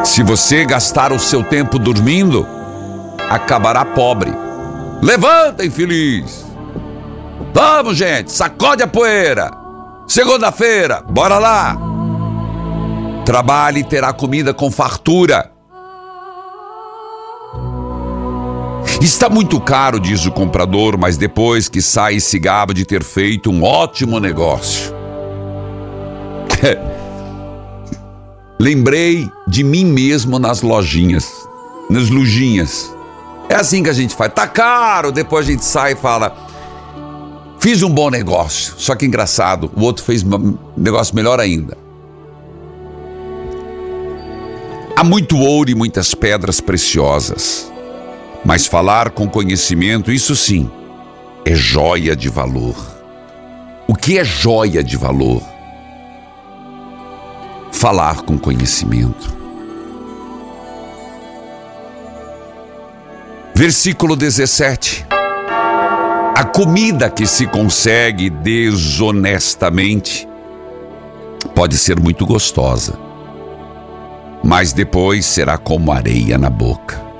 [0.04, 2.46] Se você gastar o seu tempo dormindo,
[3.30, 4.30] acabará pobre.
[5.02, 6.46] Levanta, infeliz.
[7.54, 9.52] Vamos, gente, sacode a poeira.
[10.06, 11.78] Segunda-feira, bora lá!
[13.24, 15.53] Trabalhe e terá comida com fartura.
[19.04, 23.52] Está muito caro, diz o comprador, mas depois que sai se gaba de ter feito
[23.52, 24.96] um ótimo negócio.
[28.58, 31.30] Lembrei de mim mesmo nas lojinhas,
[31.89, 32.96] nas lujinhas.
[33.50, 34.32] É assim que a gente faz.
[34.34, 36.34] Tá caro, depois a gente sai e fala:
[37.60, 41.78] Fiz um bom negócio, só que engraçado, o outro fez um negócio melhor ainda.
[44.96, 47.73] Há muito ouro e muitas pedras preciosas,
[48.45, 50.69] mas falar com conhecimento, isso sim,
[51.45, 52.75] é joia de valor.
[53.88, 55.41] O que é joia de valor?
[57.71, 59.34] Falar com conhecimento.
[63.56, 65.06] Versículo 17.
[66.36, 70.27] A comida que se consegue desonestamente
[71.53, 72.97] pode ser muito gostosa,
[74.43, 77.12] mas depois será como areia na boca.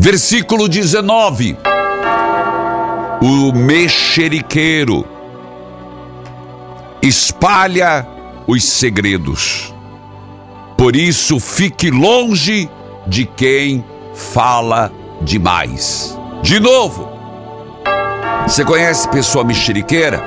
[0.00, 1.58] Versículo 19.
[3.20, 5.04] O mexeriqueiro
[7.02, 8.06] espalha
[8.46, 9.74] os segredos.
[10.76, 12.70] Por isso, fique longe
[13.08, 13.84] de quem
[14.14, 16.16] fala demais.
[16.44, 17.08] De novo.
[18.46, 20.24] Você conhece pessoa mexeriqueira?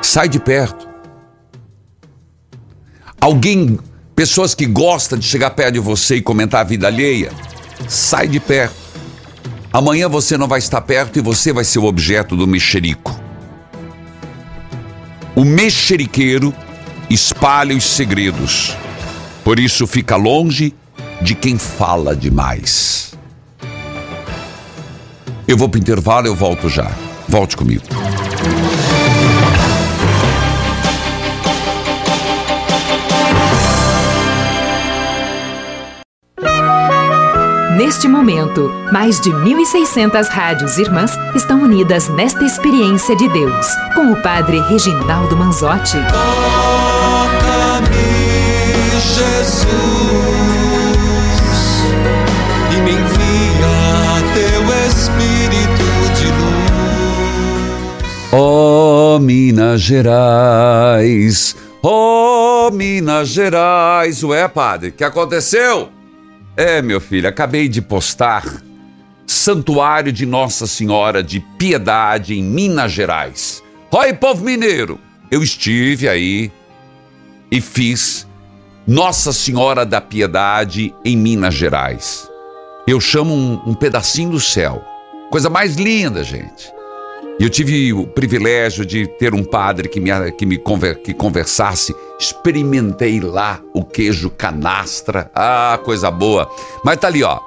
[0.00, 0.88] Sai de perto.
[3.20, 3.78] Alguém,
[4.16, 7.30] pessoas que gostam de chegar perto de você e comentar a vida alheia,
[7.88, 8.74] sai de perto.
[9.72, 13.18] Amanhã você não vai estar perto e você vai ser o objeto do mexerico.
[15.34, 16.52] O mexeriqueiro
[17.08, 18.76] espalha os segredos.
[19.44, 20.74] Por isso fica longe
[21.22, 23.14] de quem fala demais.
[25.46, 26.90] Eu vou para o intervalo, eu volto já.
[27.28, 27.84] Volte comigo.
[37.80, 44.22] Neste momento, mais de 1.600 rádios irmãs estão unidas nesta experiência de Deus, com o
[44.22, 45.96] Padre Reginaldo Manzotti.
[46.12, 47.90] Toca-me,
[49.00, 49.66] Jesus,
[52.70, 55.88] e me envia teu Espírito
[56.18, 56.68] de luz.
[58.30, 64.22] Oh, Minas Gerais, oh, Minas Gerais.
[64.22, 65.98] Ué, padre, o que aconteceu?
[66.56, 68.44] É, meu filho, acabei de postar
[69.26, 73.62] Santuário de Nossa Senhora de Piedade em Minas Gerais.
[73.90, 74.98] Oi, povo mineiro!
[75.30, 76.50] Eu estive aí
[77.50, 78.26] e fiz
[78.86, 82.28] Nossa Senhora da Piedade em Minas Gerais.
[82.86, 84.84] Eu chamo um, um pedacinho do céu.
[85.30, 86.72] Coisa mais linda, gente.
[87.40, 91.14] E eu tive o privilégio de ter um padre que me, que me conver, que
[91.14, 91.96] conversasse.
[92.18, 95.30] Experimentei lá o queijo canastra.
[95.34, 96.50] Ah, coisa boa.
[96.84, 97.40] Mas tá ali, ó.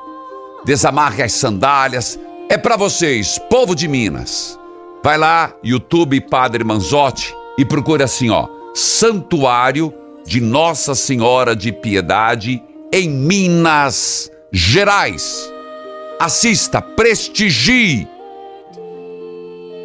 [0.65, 2.19] Desamarre as sandálias.
[2.49, 4.60] É para vocês, povo de Minas.
[5.03, 8.47] Vai lá, YouTube Padre Manzotti e procure assim, ó.
[8.73, 9.93] Santuário
[10.25, 15.53] de Nossa Senhora de Piedade em Minas Gerais.
[16.19, 18.08] Assista, prestigie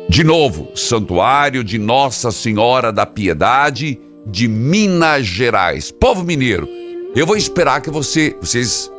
[0.09, 5.91] de novo, Santuário de Nossa Senhora da Piedade de Minas Gerais.
[5.91, 6.67] Povo mineiro,
[7.15, 8.91] eu vou esperar que você, vocês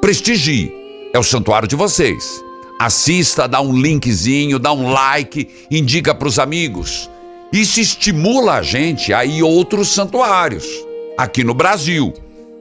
[0.00, 0.72] prestigiem.
[1.12, 2.42] É o santuário de vocês.
[2.78, 7.10] Assista, dá um linkzinho, dá um like, indica para os amigos.
[7.52, 10.64] Isso estimula a gente a ir outros santuários
[11.18, 12.14] aqui no Brasil.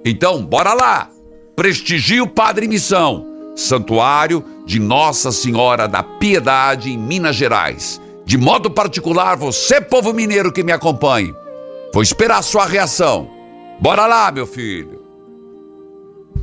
[0.03, 1.09] Então, bora lá.
[1.55, 3.26] Prestigie o Padre Missão.
[3.55, 8.01] Santuário de Nossa Senhora da Piedade em Minas Gerais.
[8.26, 11.34] De modo particular, você, povo mineiro que me acompanhe,
[11.93, 13.30] vou esperar a sua reação.
[13.80, 15.01] Bora lá, meu filho.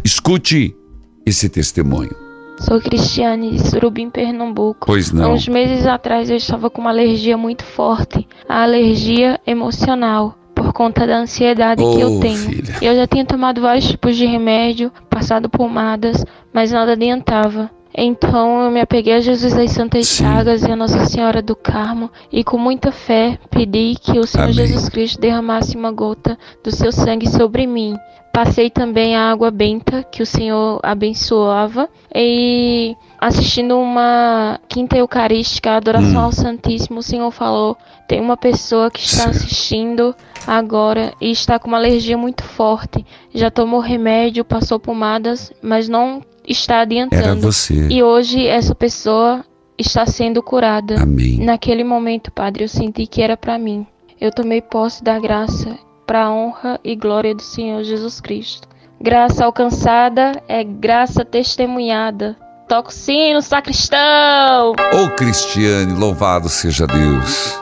[0.05, 0.77] Escute
[1.25, 2.14] esse testemunho.
[2.61, 4.87] Sou Cristiane de Surubim, Pernambuco.
[4.87, 5.31] Pois não.
[5.31, 10.73] Há uns meses atrás eu estava com uma alergia muito forte, a alergia emocional, por
[10.73, 12.37] conta da ansiedade que eu Oh, tenho.
[12.39, 12.75] filha.
[12.83, 17.71] Eu já tinha tomado vários tipos de remédio, passado pomadas, mas nada adiantava.
[18.01, 22.09] Então eu me apeguei a Jesus das Santas Chagas e a Nossa Senhora do Carmo
[22.30, 24.55] e com muita fé pedi que o Senhor Amém.
[24.55, 27.96] Jesus Cristo derramasse uma gota do seu sangue sobre mim.
[28.32, 35.76] Passei também a água benta que o Senhor abençoava e assistindo uma quinta eucarística, a
[35.76, 36.24] adoração Hum.
[36.26, 37.76] ao Santíssimo, o Senhor falou:
[38.07, 40.14] tem uma pessoa que está assistindo
[40.49, 43.05] agora e está com uma alergia muito forte.
[43.34, 47.22] Já tomou remédio, passou pomadas, mas não está adiantando.
[47.22, 47.86] Era você.
[47.90, 49.44] E hoje essa pessoa
[49.76, 51.03] está sendo curada.
[51.03, 51.38] Amém.
[51.38, 53.86] Naquele momento, Padre, eu senti que era para mim.
[54.18, 58.66] Eu tomei posse da graça para a honra e glória do Senhor Jesus Cristo.
[59.01, 62.36] Graça alcançada é graça testemunhada.
[62.66, 64.72] Toca o sino, sacristão!
[64.92, 67.59] Ô Cristiane, louvado seja Deus.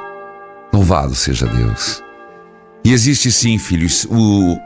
[0.72, 2.05] Louvado seja Deus.
[2.86, 4.56] E existe sim, filhos, o,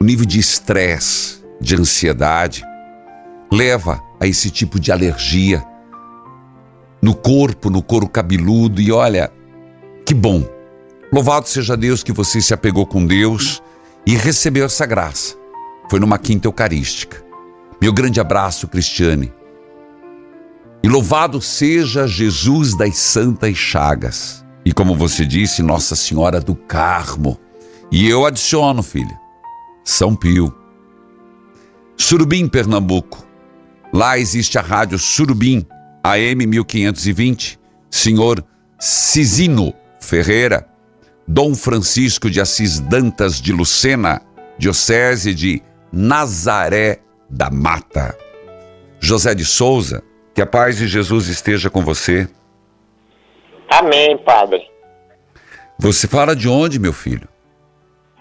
[0.00, 2.64] o nível de estresse, de ansiedade,
[3.48, 5.64] leva a esse tipo de alergia
[7.00, 8.80] no corpo, no couro cabeludo.
[8.80, 9.32] E olha,
[10.04, 10.44] que bom.
[11.12, 13.62] Louvado seja Deus que você se apegou com Deus
[14.04, 15.36] e recebeu essa graça.
[15.88, 17.24] Foi numa quinta eucarística.
[17.80, 19.32] Meu grande abraço, Cristiane.
[20.82, 24.41] E louvado seja Jesus das Santas Chagas.
[24.64, 27.38] E como você disse, Nossa Senhora do Carmo.
[27.90, 29.18] E eu adiciono, filha,
[29.84, 30.54] São Pio.
[31.96, 33.26] Surubim, Pernambuco.
[33.92, 35.66] Lá existe a rádio Surubim,
[36.02, 37.60] AM 1520.
[37.90, 38.44] Senhor
[38.80, 40.66] Cisino Ferreira.
[41.28, 44.20] Dom Francisco de Assis Dantas de Lucena,
[44.58, 47.00] Diocese de Nazaré
[47.30, 48.16] da Mata.
[48.98, 50.02] José de Souza,
[50.34, 52.28] que a paz de Jesus esteja com você.
[53.78, 54.70] Amém, padre.
[55.78, 57.26] Você fala de onde, meu filho?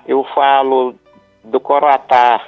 [0.07, 0.95] Eu falo
[1.43, 2.41] do Coroatá.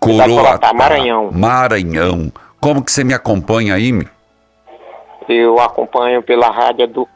[0.00, 1.30] Coroatá, Maranhão.
[1.30, 2.32] Maranhão.
[2.60, 3.92] Como que você me acompanha aí?
[3.92, 4.08] meu?
[5.28, 7.08] Eu acompanho pela rádio edu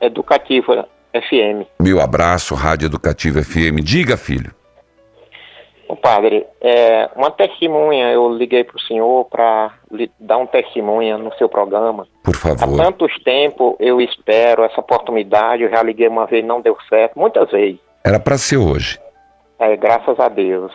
[0.00, 1.66] Educativa FM.
[1.80, 3.80] Meu abraço, Rádio Educativa FM.
[3.82, 4.52] Diga, filho.
[5.88, 9.72] Ô, padre, é, uma testemunha, eu liguei para o senhor para
[10.18, 12.06] dar um testemunha no seu programa.
[12.24, 12.76] Por Há favor.
[12.76, 17.50] tantos tempos eu espero essa oportunidade, eu já liguei uma vez, não deu certo, muitas
[17.50, 17.78] vezes.
[18.04, 18.98] Era para ser hoje.
[19.58, 20.72] É, graças a Deus.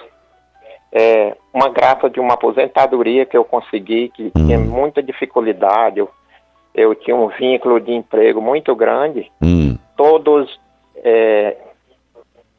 [0.94, 6.00] É, uma graça de uma aposentadoria que eu consegui, que tinha muita dificuldade.
[6.00, 6.10] Eu,
[6.74, 9.30] eu tinha um vínculo de emprego muito grande.
[9.42, 9.78] Hum.
[9.96, 10.60] Todos.
[11.04, 11.58] é,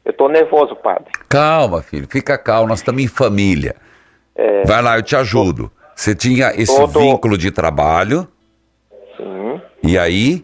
[0.05, 1.11] eu estou nervoso, padre.
[1.29, 2.07] Calma, filho.
[2.09, 2.67] Fica calmo.
[2.69, 3.75] Nós estamos em família.
[4.35, 5.71] É, Vai lá, eu te ajudo.
[5.95, 8.27] Você tinha esse Todo- vínculo de trabalho.
[9.17, 9.61] sim.
[9.83, 10.43] E aí?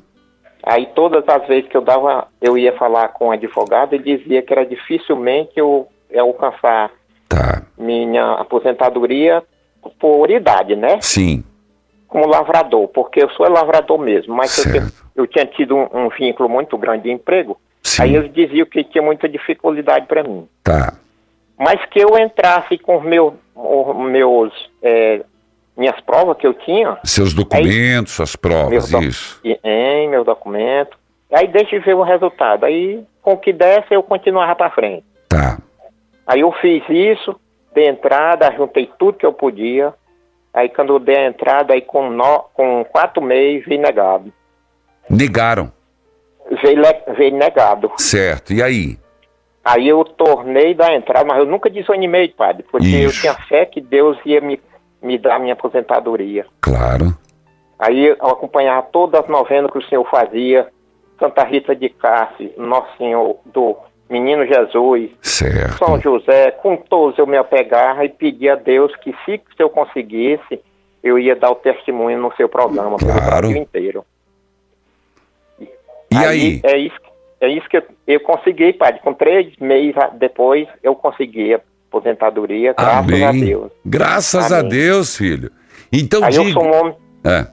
[0.64, 4.42] Aí todas as vezes que eu dava, eu ia falar com o advogado, ele dizia
[4.42, 6.92] que era dificilmente eu, eu alcançar
[7.28, 7.62] Tá.
[7.78, 9.44] minha aposentadoria
[10.00, 11.00] por idade, né?
[11.02, 11.44] Sim.
[12.08, 14.82] como lavrador, porque eu sou lavrador mesmo, mas eu,
[15.16, 17.56] eu tinha tido um, um vínculo muito grande de emprego,
[18.00, 20.48] aí eles diziam que tinha muita dificuldade para mim.
[20.64, 20.94] Tá.
[21.58, 25.22] Mas que eu entrasse com os meu, os meus, é,
[25.76, 29.42] minhas provas que eu tinha, Seus documentos, suas provas, isso.
[29.44, 30.98] em meu documento,
[31.32, 32.66] aí deixa eu ver o resultado.
[32.66, 35.06] Aí, com o que desse, eu continuava para frente.
[35.28, 35.58] Tá.
[36.26, 37.40] Aí eu fiz isso,
[37.74, 39.94] dei entrada, juntei tudo que eu podia.
[40.54, 44.32] Aí quando eu dei a entrada, aí com, no, com quatro meses, negado.
[45.10, 45.72] Negaram.
[46.64, 46.82] Veio,
[47.16, 47.92] veio negado.
[47.98, 48.54] Certo.
[48.54, 48.98] E aí?
[49.64, 53.82] Aí eu tornei da entrada, mas eu nunca desanimei, padre, porque eu tinha fé que
[53.82, 54.60] Deus ia me,
[55.02, 56.46] me dar minha aposentadoria.
[56.62, 57.16] Claro.
[57.78, 60.68] Aí eu acompanhava todas as novenas que o senhor fazia,
[61.20, 63.78] Santa Rita de Cássia, Nosso Senhor do
[64.10, 65.78] Menino Jesus, Certo.
[65.78, 69.70] São José, com todos eu me apegava e pedia a Deus que se, se eu
[69.70, 70.60] conseguisse,
[71.04, 74.04] eu ia dar o testemunho no seu programa pelo Brasil inteiro.
[76.12, 76.60] E aí?
[76.64, 76.96] É isso,
[77.42, 79.00] é isso que eu, eu consegui, padre.
[79.02, 83.24] Com três meses a- depois, eu consegui a aposentadoria, graças Amém.
[83.24, 83.72] a Deus.
[83.86, 84.70] Graças a Amém.
[84.70, 85.52] Deus, filho.
[85.92, 86.54] Então Aí eu diga.
[86.54, 86.96] sou um homem,
[87.26, 87.48] É.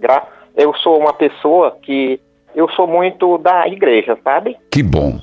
[0.00, 0.26] gra-
[0.56, 2.20] eu sou uma pessoa que
[2.54, 4.56] eu sou muito da igreja, sabe?
[4.70, 5.18] Que bom.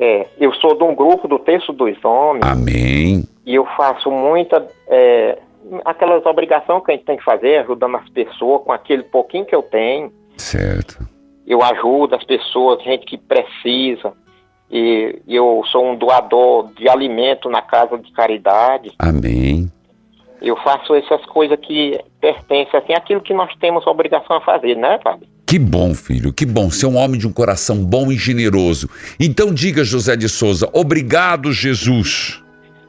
[0.00, 3.24] É, eu sou de um grupo do Terço dos Homens Amém.
[3.44, 5.38] e eu faço muita é,
[5.84, 9.54] aquelas obrigações que a gente tem que fazer, ajudando as pessoas com aquele pouquinho que
[9.54, 10.12] eu tenho.
[10.36, 10.98] Certo.
[11.48, 14.12] Eu ajudo as pessoas, gente que precisa.
[14.70, 18.92] E eu sou um doador de alimento na casa de caridade.
[18.98, 19.72] Amém.
[20.42, 25.00] Eu faço essas coisas que pertencem assim àquilo que nós temos obrigação a fazer, né,
[25.02, 25.26] Fábio?
[25.46, 26.70] Que bom, filho, que bom.
[26.70, 28.90] Ser um homem de um coração bom e generoso.
[29.18, 32.44] Então diga, José de Souza, obrigado, Jesus.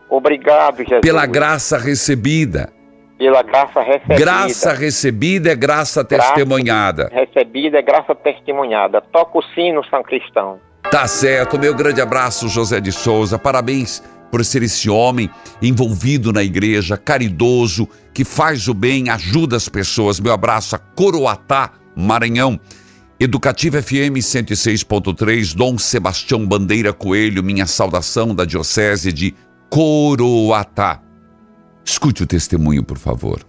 [0.10, 1.00] Obrigado, Jesus.
[1.00, 2.74] Pela graça recebida.
[3.20, 4.16] Pela graça recebida.
[4.16, 7.12] Graça recebida é graça, Graça testemunhada.
[7.12, 9.02] Recebida é graça testemunhada.
[9.02, 10.58] Toca o sino, São Cristão.
[10.90, 13.38] Tá certo, meu grande abraço, José de Souza.
[13.38, 14.02] Parabéns
[14.32, 15.30] por ser esse homem
[15.62, 20.18] envolvido na igreja, caridoso, que faz o bem, ajuda as pessoas.
[20.22, 22.58] Meu abraço a Coroatá, Maranhão.
[23.20, 29.36] Educativa FM 106.3, Dom Sebastião Bandeira Coelho, minha saudação da Diocese de
[29.70, 31.09] Coroatá.
[31.90, 33.44] Escute o testemunho, por favor.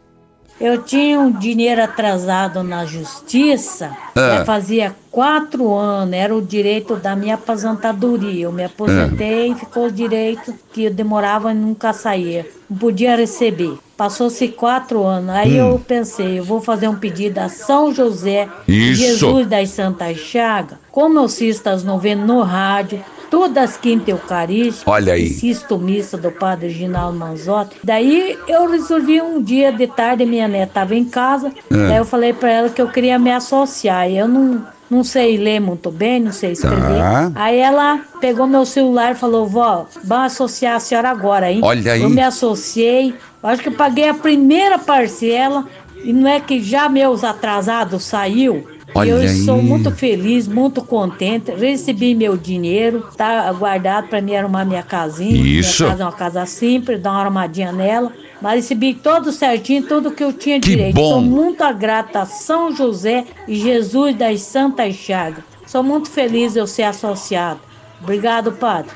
[0.59, 4.43] Eu tinha um dinheiro atrasado na justiça, Ah.
[4.47, 8.45] fazia quatro anos, era o direito da minha aposentadoria.
[8.45, 12.47] Eu me aposentei e ficou o direito que eu demorava e nunca saía.
[12.69, 13.79] Não podia receber.
[14.01, 15.29] Passou-se quatro anos.
[15.29, 15.73] Aí Hum.
[15.73, 19.03] eu pensei, eu vou fazer um pedido a São José, Isso.
[19.03, 20.79] Jesus das Santas Chagas.
[20.91, 24.85] Como eu assisto as novenas no rádio, todas as quintas eucarísticas.
[24.87, 25.27] Olha aí.
[25.27, 27.77] Assisto missa do padre Ginaldo Manzotti.
[27.85, 31.49] Daí eu resolvi um dia de tarde, minha neta estava em casa.
[31.71, 31.89] É.
[31.89, 34.09] Daí eu falei para ela que eu queria me associar.
[34.11, 36.79] E eu não, não sei ler muito bem, não sei escrever.
[36.99, 37.33] Tá.
[37.35, 41.61] Aí ela pegou meu celular e falou: Vó, vamos associar a senhora agora, hein?
[41.63, 42.03] Olha aí.
[42.03, 43.15] Eu me associei.
[43.43, 45.67] Eu acho que eu paguei a primeira parcela.
[46.03, 48.67] E não é que já meus atrasados saiu.
[48.95, 49.45] Olha eu aí.
[49.45, 51.51] sou muito feliz, muito contente.
[51.53, 55.37] Recebi meu dinheiro, tá guardado para mim arrumar minha casinha.
[55.61, 55.83] Isso.
[55.85, 58.13] Minha casa é uma casa simples, dar uma arrumadinha nela.
[58.41, 60.95] Mas recebi tudo certinho, tudo que eu tinha Que direito.
[60.95, 61.11] bom.
[61.11, 65.45] Sou muito grata a São José e Jesus das Santas Chagas.
[65.67, 67.61] Sou muito feliz de eu ser associado.
[68.03, 68.91] Obrigado, padre.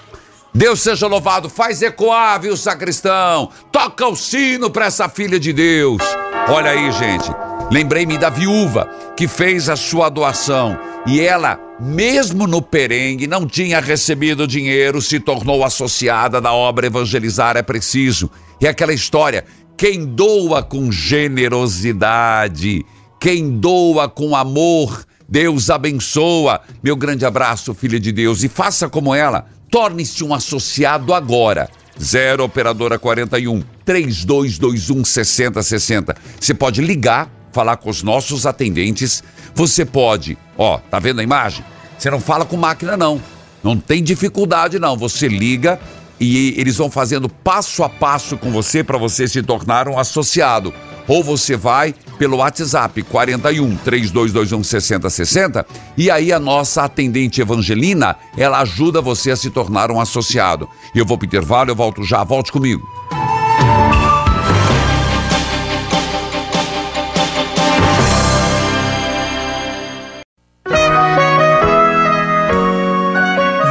[0.56, 3.50] Deus seja louvado, faz ecoar, viu, sacristão?
[3.72, 6.00] Toca o sino para essa filha de Deus.
[6.48, 7.28] Olha aí, gente.
[7.72, 10.78] Lembrei-me da viúva que fez a sua doação
[11.08, 17.56] e ela, mesmo no perengue, não tinha recebido dinheiro, se tornou associada da obra Evangelizar
[17.56, 18.30] é Preciso.
[18.60, 19.44] E aquela história:
[19.76, 22.86] quem doa com generosidade,
[23.18, 26.60] quem doa com amor, Deus abençoa.
[26.80, 29.46] Meu grande abraço, filha de Deus, e faça como ela.
[29.74, 31.68] Torne-se um associado agora.
[32.00, 36.14] 0 operadora 41 3221 6060.
[36.38, 39.24] Você pode ligar, falar com os nossos atendentes.
[39.52, 41.64] Você pode, ó, tá vendo a imagem?
[41.98, 43.20] Você não fala com máquina não.
[43.64, 44.96] Não tem dificuldade não.
[44.96, 45.80] Você liga
[46.20, 50.72] e eles vão fazendo passo a passo com você para você se tornar um associado.
[51.06, 58.60] Ou você vai pelo WhatsApp 41 3221 6060 e aí a nossa atendente Evangelina, ela
[58.60, 60.68] ajuda você a se tornar um associado.
[60.94, 62.82] Eu vou pro intervalo, eu volto já, volte comigo.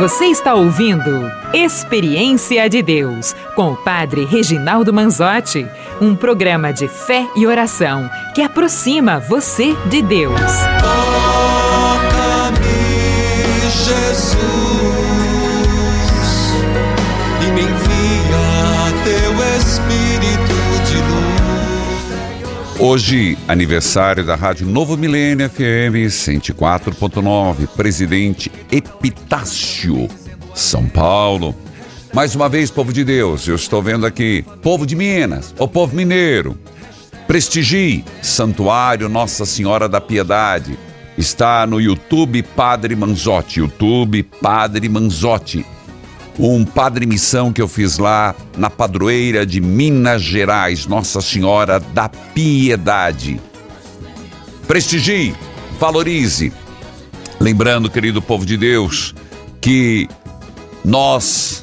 [0.04, 5.66] Você está ouvindo Experiência de Deus com o Padre Reginaldo Manzotti,
[6.02, 10.40] um programa de fé e oração que aproxima você de Deus.
[10.80, 12.60] Toca-me,
[13.86, 14.38] Jesus,
[17.42, 22.80] e me envia teu Espírito de luz.
[22.80, 30.08] Hoje, aniversário da Rádio Novo Milênio FM 104.9, Presidente Epitácio,
[30.54, 31.63] São Paulo.
[32.14, 35.96] Mais uma vez, povo de Deus, eu estou vendo aqui, povo de Minas, o povo
[35.96, 36.56] mineiro.
[37.26, 40.78] Prestigie Santuário Nossa Senhora da Piedade.
[41.18, 45.66] Está no YouTube Padre Manzotti, YouTube Padre Manzotti.
[46.38, 52.08] Um padre missão que eu fiz lá na padroeira de Minas Gerais, Nossa Senhora da
[52.10, 53.42] Piedade.
[54.68, 55.34] Prestigie,
[55.80, 56.54] valorize.
[57.40, 59.16] Lembrando, querido povo de Deus,
[59.60, 60.08] que
[60.86, 61.63] nós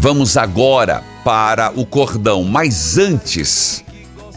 [0.00, 3.84] vamos agora para o cordão, mas antes,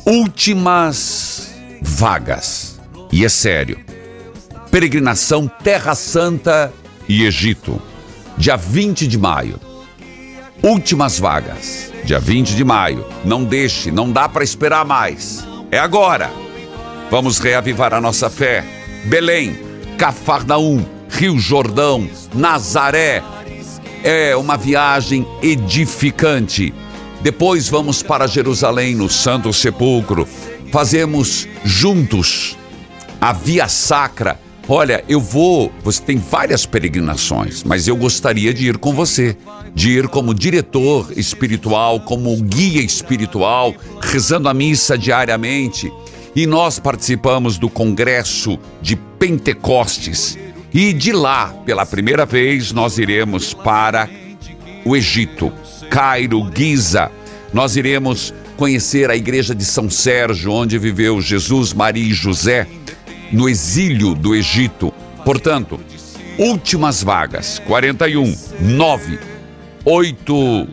[0.05, 2.80] últimas vagas.
[3.11, 3.80] E é sério.
[4.70, 6.72] Peregrinação Terra Santa
[7.07, 7.82] e Egito
[8.38, 9.59] dia 20 de maio.
[10.61, 13.05] Últimas vagas, dia 20 de maio.
[13.24, 15.45] Não deixe, não dá para esperar mais.
[15.72, 16.30] É agora.
[17.11, 18.66] Vamos reavivar a nossa fé.
[19.05, 19.57] Belém,
[19.97, 23.24] Cafarnaum, Rio Jordão, Nazaré.
[24.04, 26.74] É uma viagem edificante.
[27.22, 30.28] Depois vamos para Jerusalém, no Santo Sepulcro.
[30.74, 32.58] Fazemos juntos
[33.22, 34.38] a Via Sacra.
[34.68, 35.72] Olha, eu vou.
[35.86, 39.38] Você tem várias peregrinações, mas eu gostaria de ir com você.
[39.74, 45.89] De ir como diretor espiritual, como guia espiritual, rezando a missa diariamente.
[46.36, 50.38] e nós participamos do Congresso de Pentecostes.
[50.74, 54.09] E de lá, pela primeira vez, nós iremos para
[54.84, 55.53] o Egito,
[55.88, 57.11] Cairo, Giza.
[57.53, 62.65] Nós iremos conhecer a igreja de São Sérgio, onde viveu Jesus, Maria e José,
[63.32, 64.91] no exílio do Egito.
[65.24, 65.80] Portanto,
[66.39, 69.19] últimas vagas: 41 9
[69.86, 70.67] 8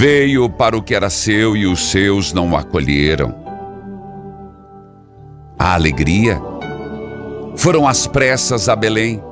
[0.00, 3.34] veio para o que era seu e os seus não o acolheram.
[5.58, 6.40] A alegria
[7.54, 9.22] foram às pressas a Belém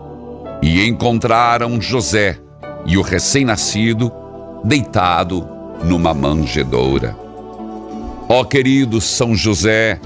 [0.60, 2.38] e encontraram José
[2.84, 4.12] e o recém-nascido
[4.62, 5.48] deitado
[5.84, 7.16] numa manjedoura.
[8.28, 9.98] Ó querido São José,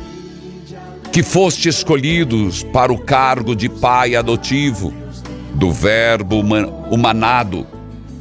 [1.10, 4.94] que foste escolhidos para o cargo de pai adotivo
[5.54, 6.40] do Verbo
[6.88, 7.66] humanado,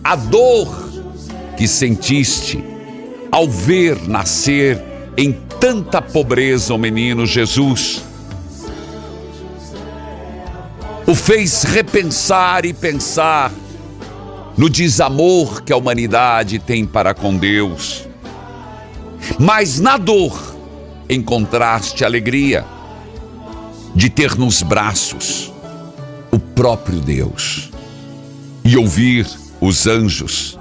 [0.04, 0.91] a dor
[1.62, 2.64] que sentiste
[3.32, 4.84] ao ver nascer
[5.16, 8.02] em tanta pobreza o menino Jesus,
[11.06, 13.52] o fez repensar e pensar
[14.58, 18.08] no desamor que a humanidade tem para com Deus.
[19.38, 20.56] Mas na dor
[21.08, 22.66] encontraste alegria
[23.94, 25.54] de ter nos braços
[26.32, 27.70] o próprio Deus
[28.66, 29.28] e ouvir
[29.62, 30.60] os anjos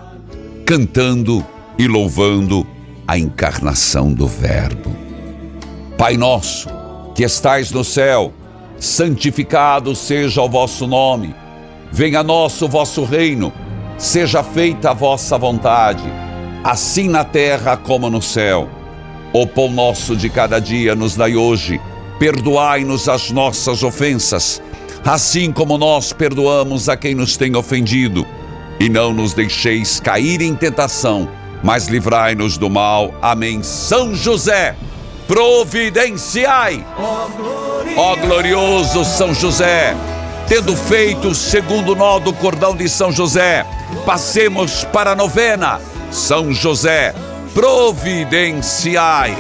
[0.71, 1.45] cantando
[1.77, 2.65] e louvando
[3.05, 4.95] a encarnação do Verbo.
[5.99, 6.69] Pai nosso,
[7.13, 8.33] que estais no céu,
[8.79, 11.35] santificado seja o vosso nome.
[11.91, 13.53] Venha a nós o vosso reino
[13.99, 16.05] Seja feita a vossa vontade,
[16.63, 18.69] assim na terra como no céu.
[19.33, 21.81] O pão nosso de cada dia nos dai hoje.
[22.21, 24.63] Perdoai-nos as nossas ofensas,
[25.05, 28.25] assim como nós perdoamos a quem nos tem ofendido.
[28.81, 31.29] E não nos deixeis cair em tentação,
[31.63, 33.15] mas livrai-nos do mal.
[33.21, 33.63] Amém.
[33.63, 34.75] São José,
[35.29, 36.85] providenciai.
[37.97, 39.95] Ó glorioso São José,
[40.49, 43.67] tendo feito o segundo nó do cordão de São José,
[44.05, 45.81] Passemos para a novena.
[46.11, 47.15] São José,
[47.53, 49.37] providenciai.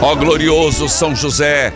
[0.00, 1.72] Ó glorioso São José,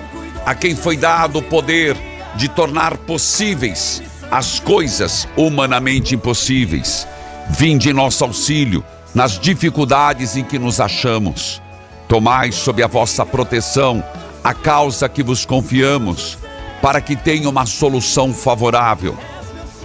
[0.46, 1.96] a quem foi dado o poder
[2.36, 7.06] de tornar possíveis as coisas humanamente impossíveis.
[7.50, 11.60] Vinde em nosso auxílio nas dificuldades em que nos achamos.
[12.08, 14.02] Tomai sob a vossa proteção
[14.42, 16.38] a causa que vos confiamos,
[16.80, 19.16] para que tenha uma solução favorável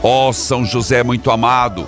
[0.07, 1.87] Ó São José muito amado,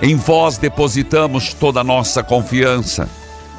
[0.00, 3.08] em vós depositamos toda a nossa confiança,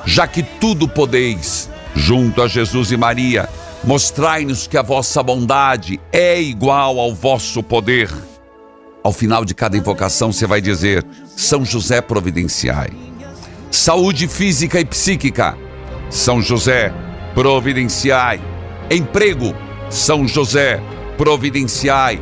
[0.05, 3.49] já que tudo podeis, junto a Jesus e Maria,
[3.83, 8.09] mostrai-nos que a vossa bondade é igual ao vosso poder.
[9.03, 11.05] Ao final de cada invocação você vai dizer:
[11.35, 12.91] São José providenciai.
[13.69, 15.57] Saúde física e psíquica,
[16.09, 16.93] São José
[17.33, 18.39] providenciai.
[18.89, 19.55] Emprego,
[19.89, 20.79] São José
[21.17, 22.21] providenciai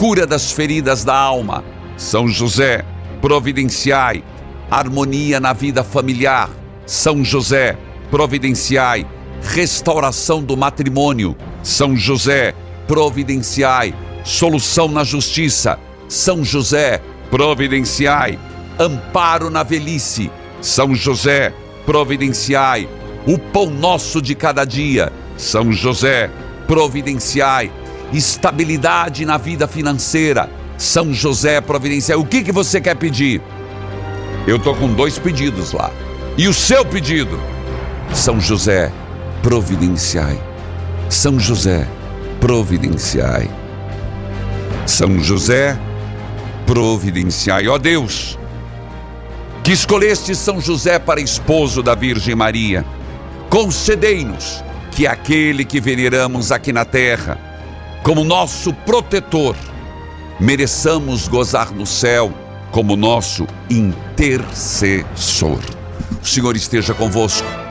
[0.00, 1.62] cura das feridas da alma.
[1.96, 2.82] São José,
[3.20, 4.24] providenciai
[4.70, 6.48] harmonia na vida familiar.
[6.86, 7.76] São José,
[8.10, 9.06] providenciai
[9.42, 11.36] restauração do matrimônio.
[11.62, 12.54] São José,
[12.86, 15.78] providenciai solução na justiça.
[16.08, 18.38] São José, providenciai
[18.78, 20.30] amparo na velhice.
[20.60, 21.52] São José,
[21.86, 22.88] providenciai
[23.26, 25.12] o pão nosso de cada dia.
[25.36, 26.30] São José,
[26.66, 27.70] providenciai
[28.12, 30.48] estabilidade na vida financeira.
[30.76, 32.20] São José Providencial.
[32.20, 33.42] O que, que você quer pedir?
[34.46, 35.90] Eu tô com dois pedidos lá.
[36.38, 37.38] E o seu pedido?
[38.14, 38.90] São José,
[39.42, 40.40] providenciai.
[41.08, 41.86] São José,
[42.40, 43.50] providenciai.
[44.86, 45.78] São José,
[46.66, 47.68] providenciai.
[47.68, 48.38] Ó Deus,
[49.62, 52.84] que escolheste São José para esposo da Virgem Maria,
[53.48, 57.38] concedei-nos que aquele que veneramos aqui na terra,
[58.02, 59.54] como nosso protetor,
[60.38, 62.32] mereçamos gozar no céu
[62.70, 65.60] como nosso intercessor.
[66.22, 67.69] O Senhor esteja convosco.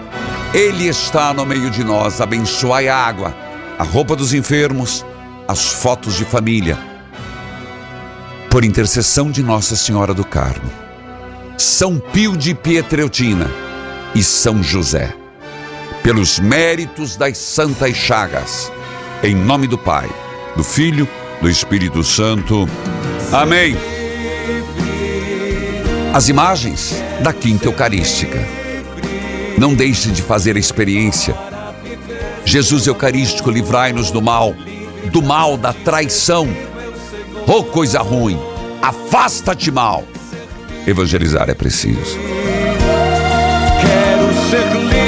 [0.54, 2.20] Ele está no meio de nós.
[2.22, 3.36] Abençoai a água,
[3.78, 5.06] a roupa dos enfermos,
[5.48, 6.78] as fotos de família.
[8.50, 10.70] por intercessão de Nossa Senhora do Carmo,
[11.58, 13.50] São Pio de Pietreutina
[14.16, 15.14] e São José,
[16.02, 18.72] pelos méritos das Santas Chagas,
[19.24, 20.10] em nome do Pai,
[20.56, 21.08] do Filho,
[21.42, 22.68] do Espírito Santo.
[23.32, 23.78] Amém.
[26.12, 28.59] As imagens da Quinta Eucarística.
[29.60, 31.36] Não deixe de fazer a experiência.
[32.46, 34.56] Jesus Eucarístico, livrai-nos do mal,
[35.12, 36.48] do mal da traição.
[37.46, 38.40] Oh, coisa ruim,
[38.82, 40.06] afasta-te mal.
[40.88, 42.18] Evangelizar é preciso.
[43.82, 44.99] Quero ser livre.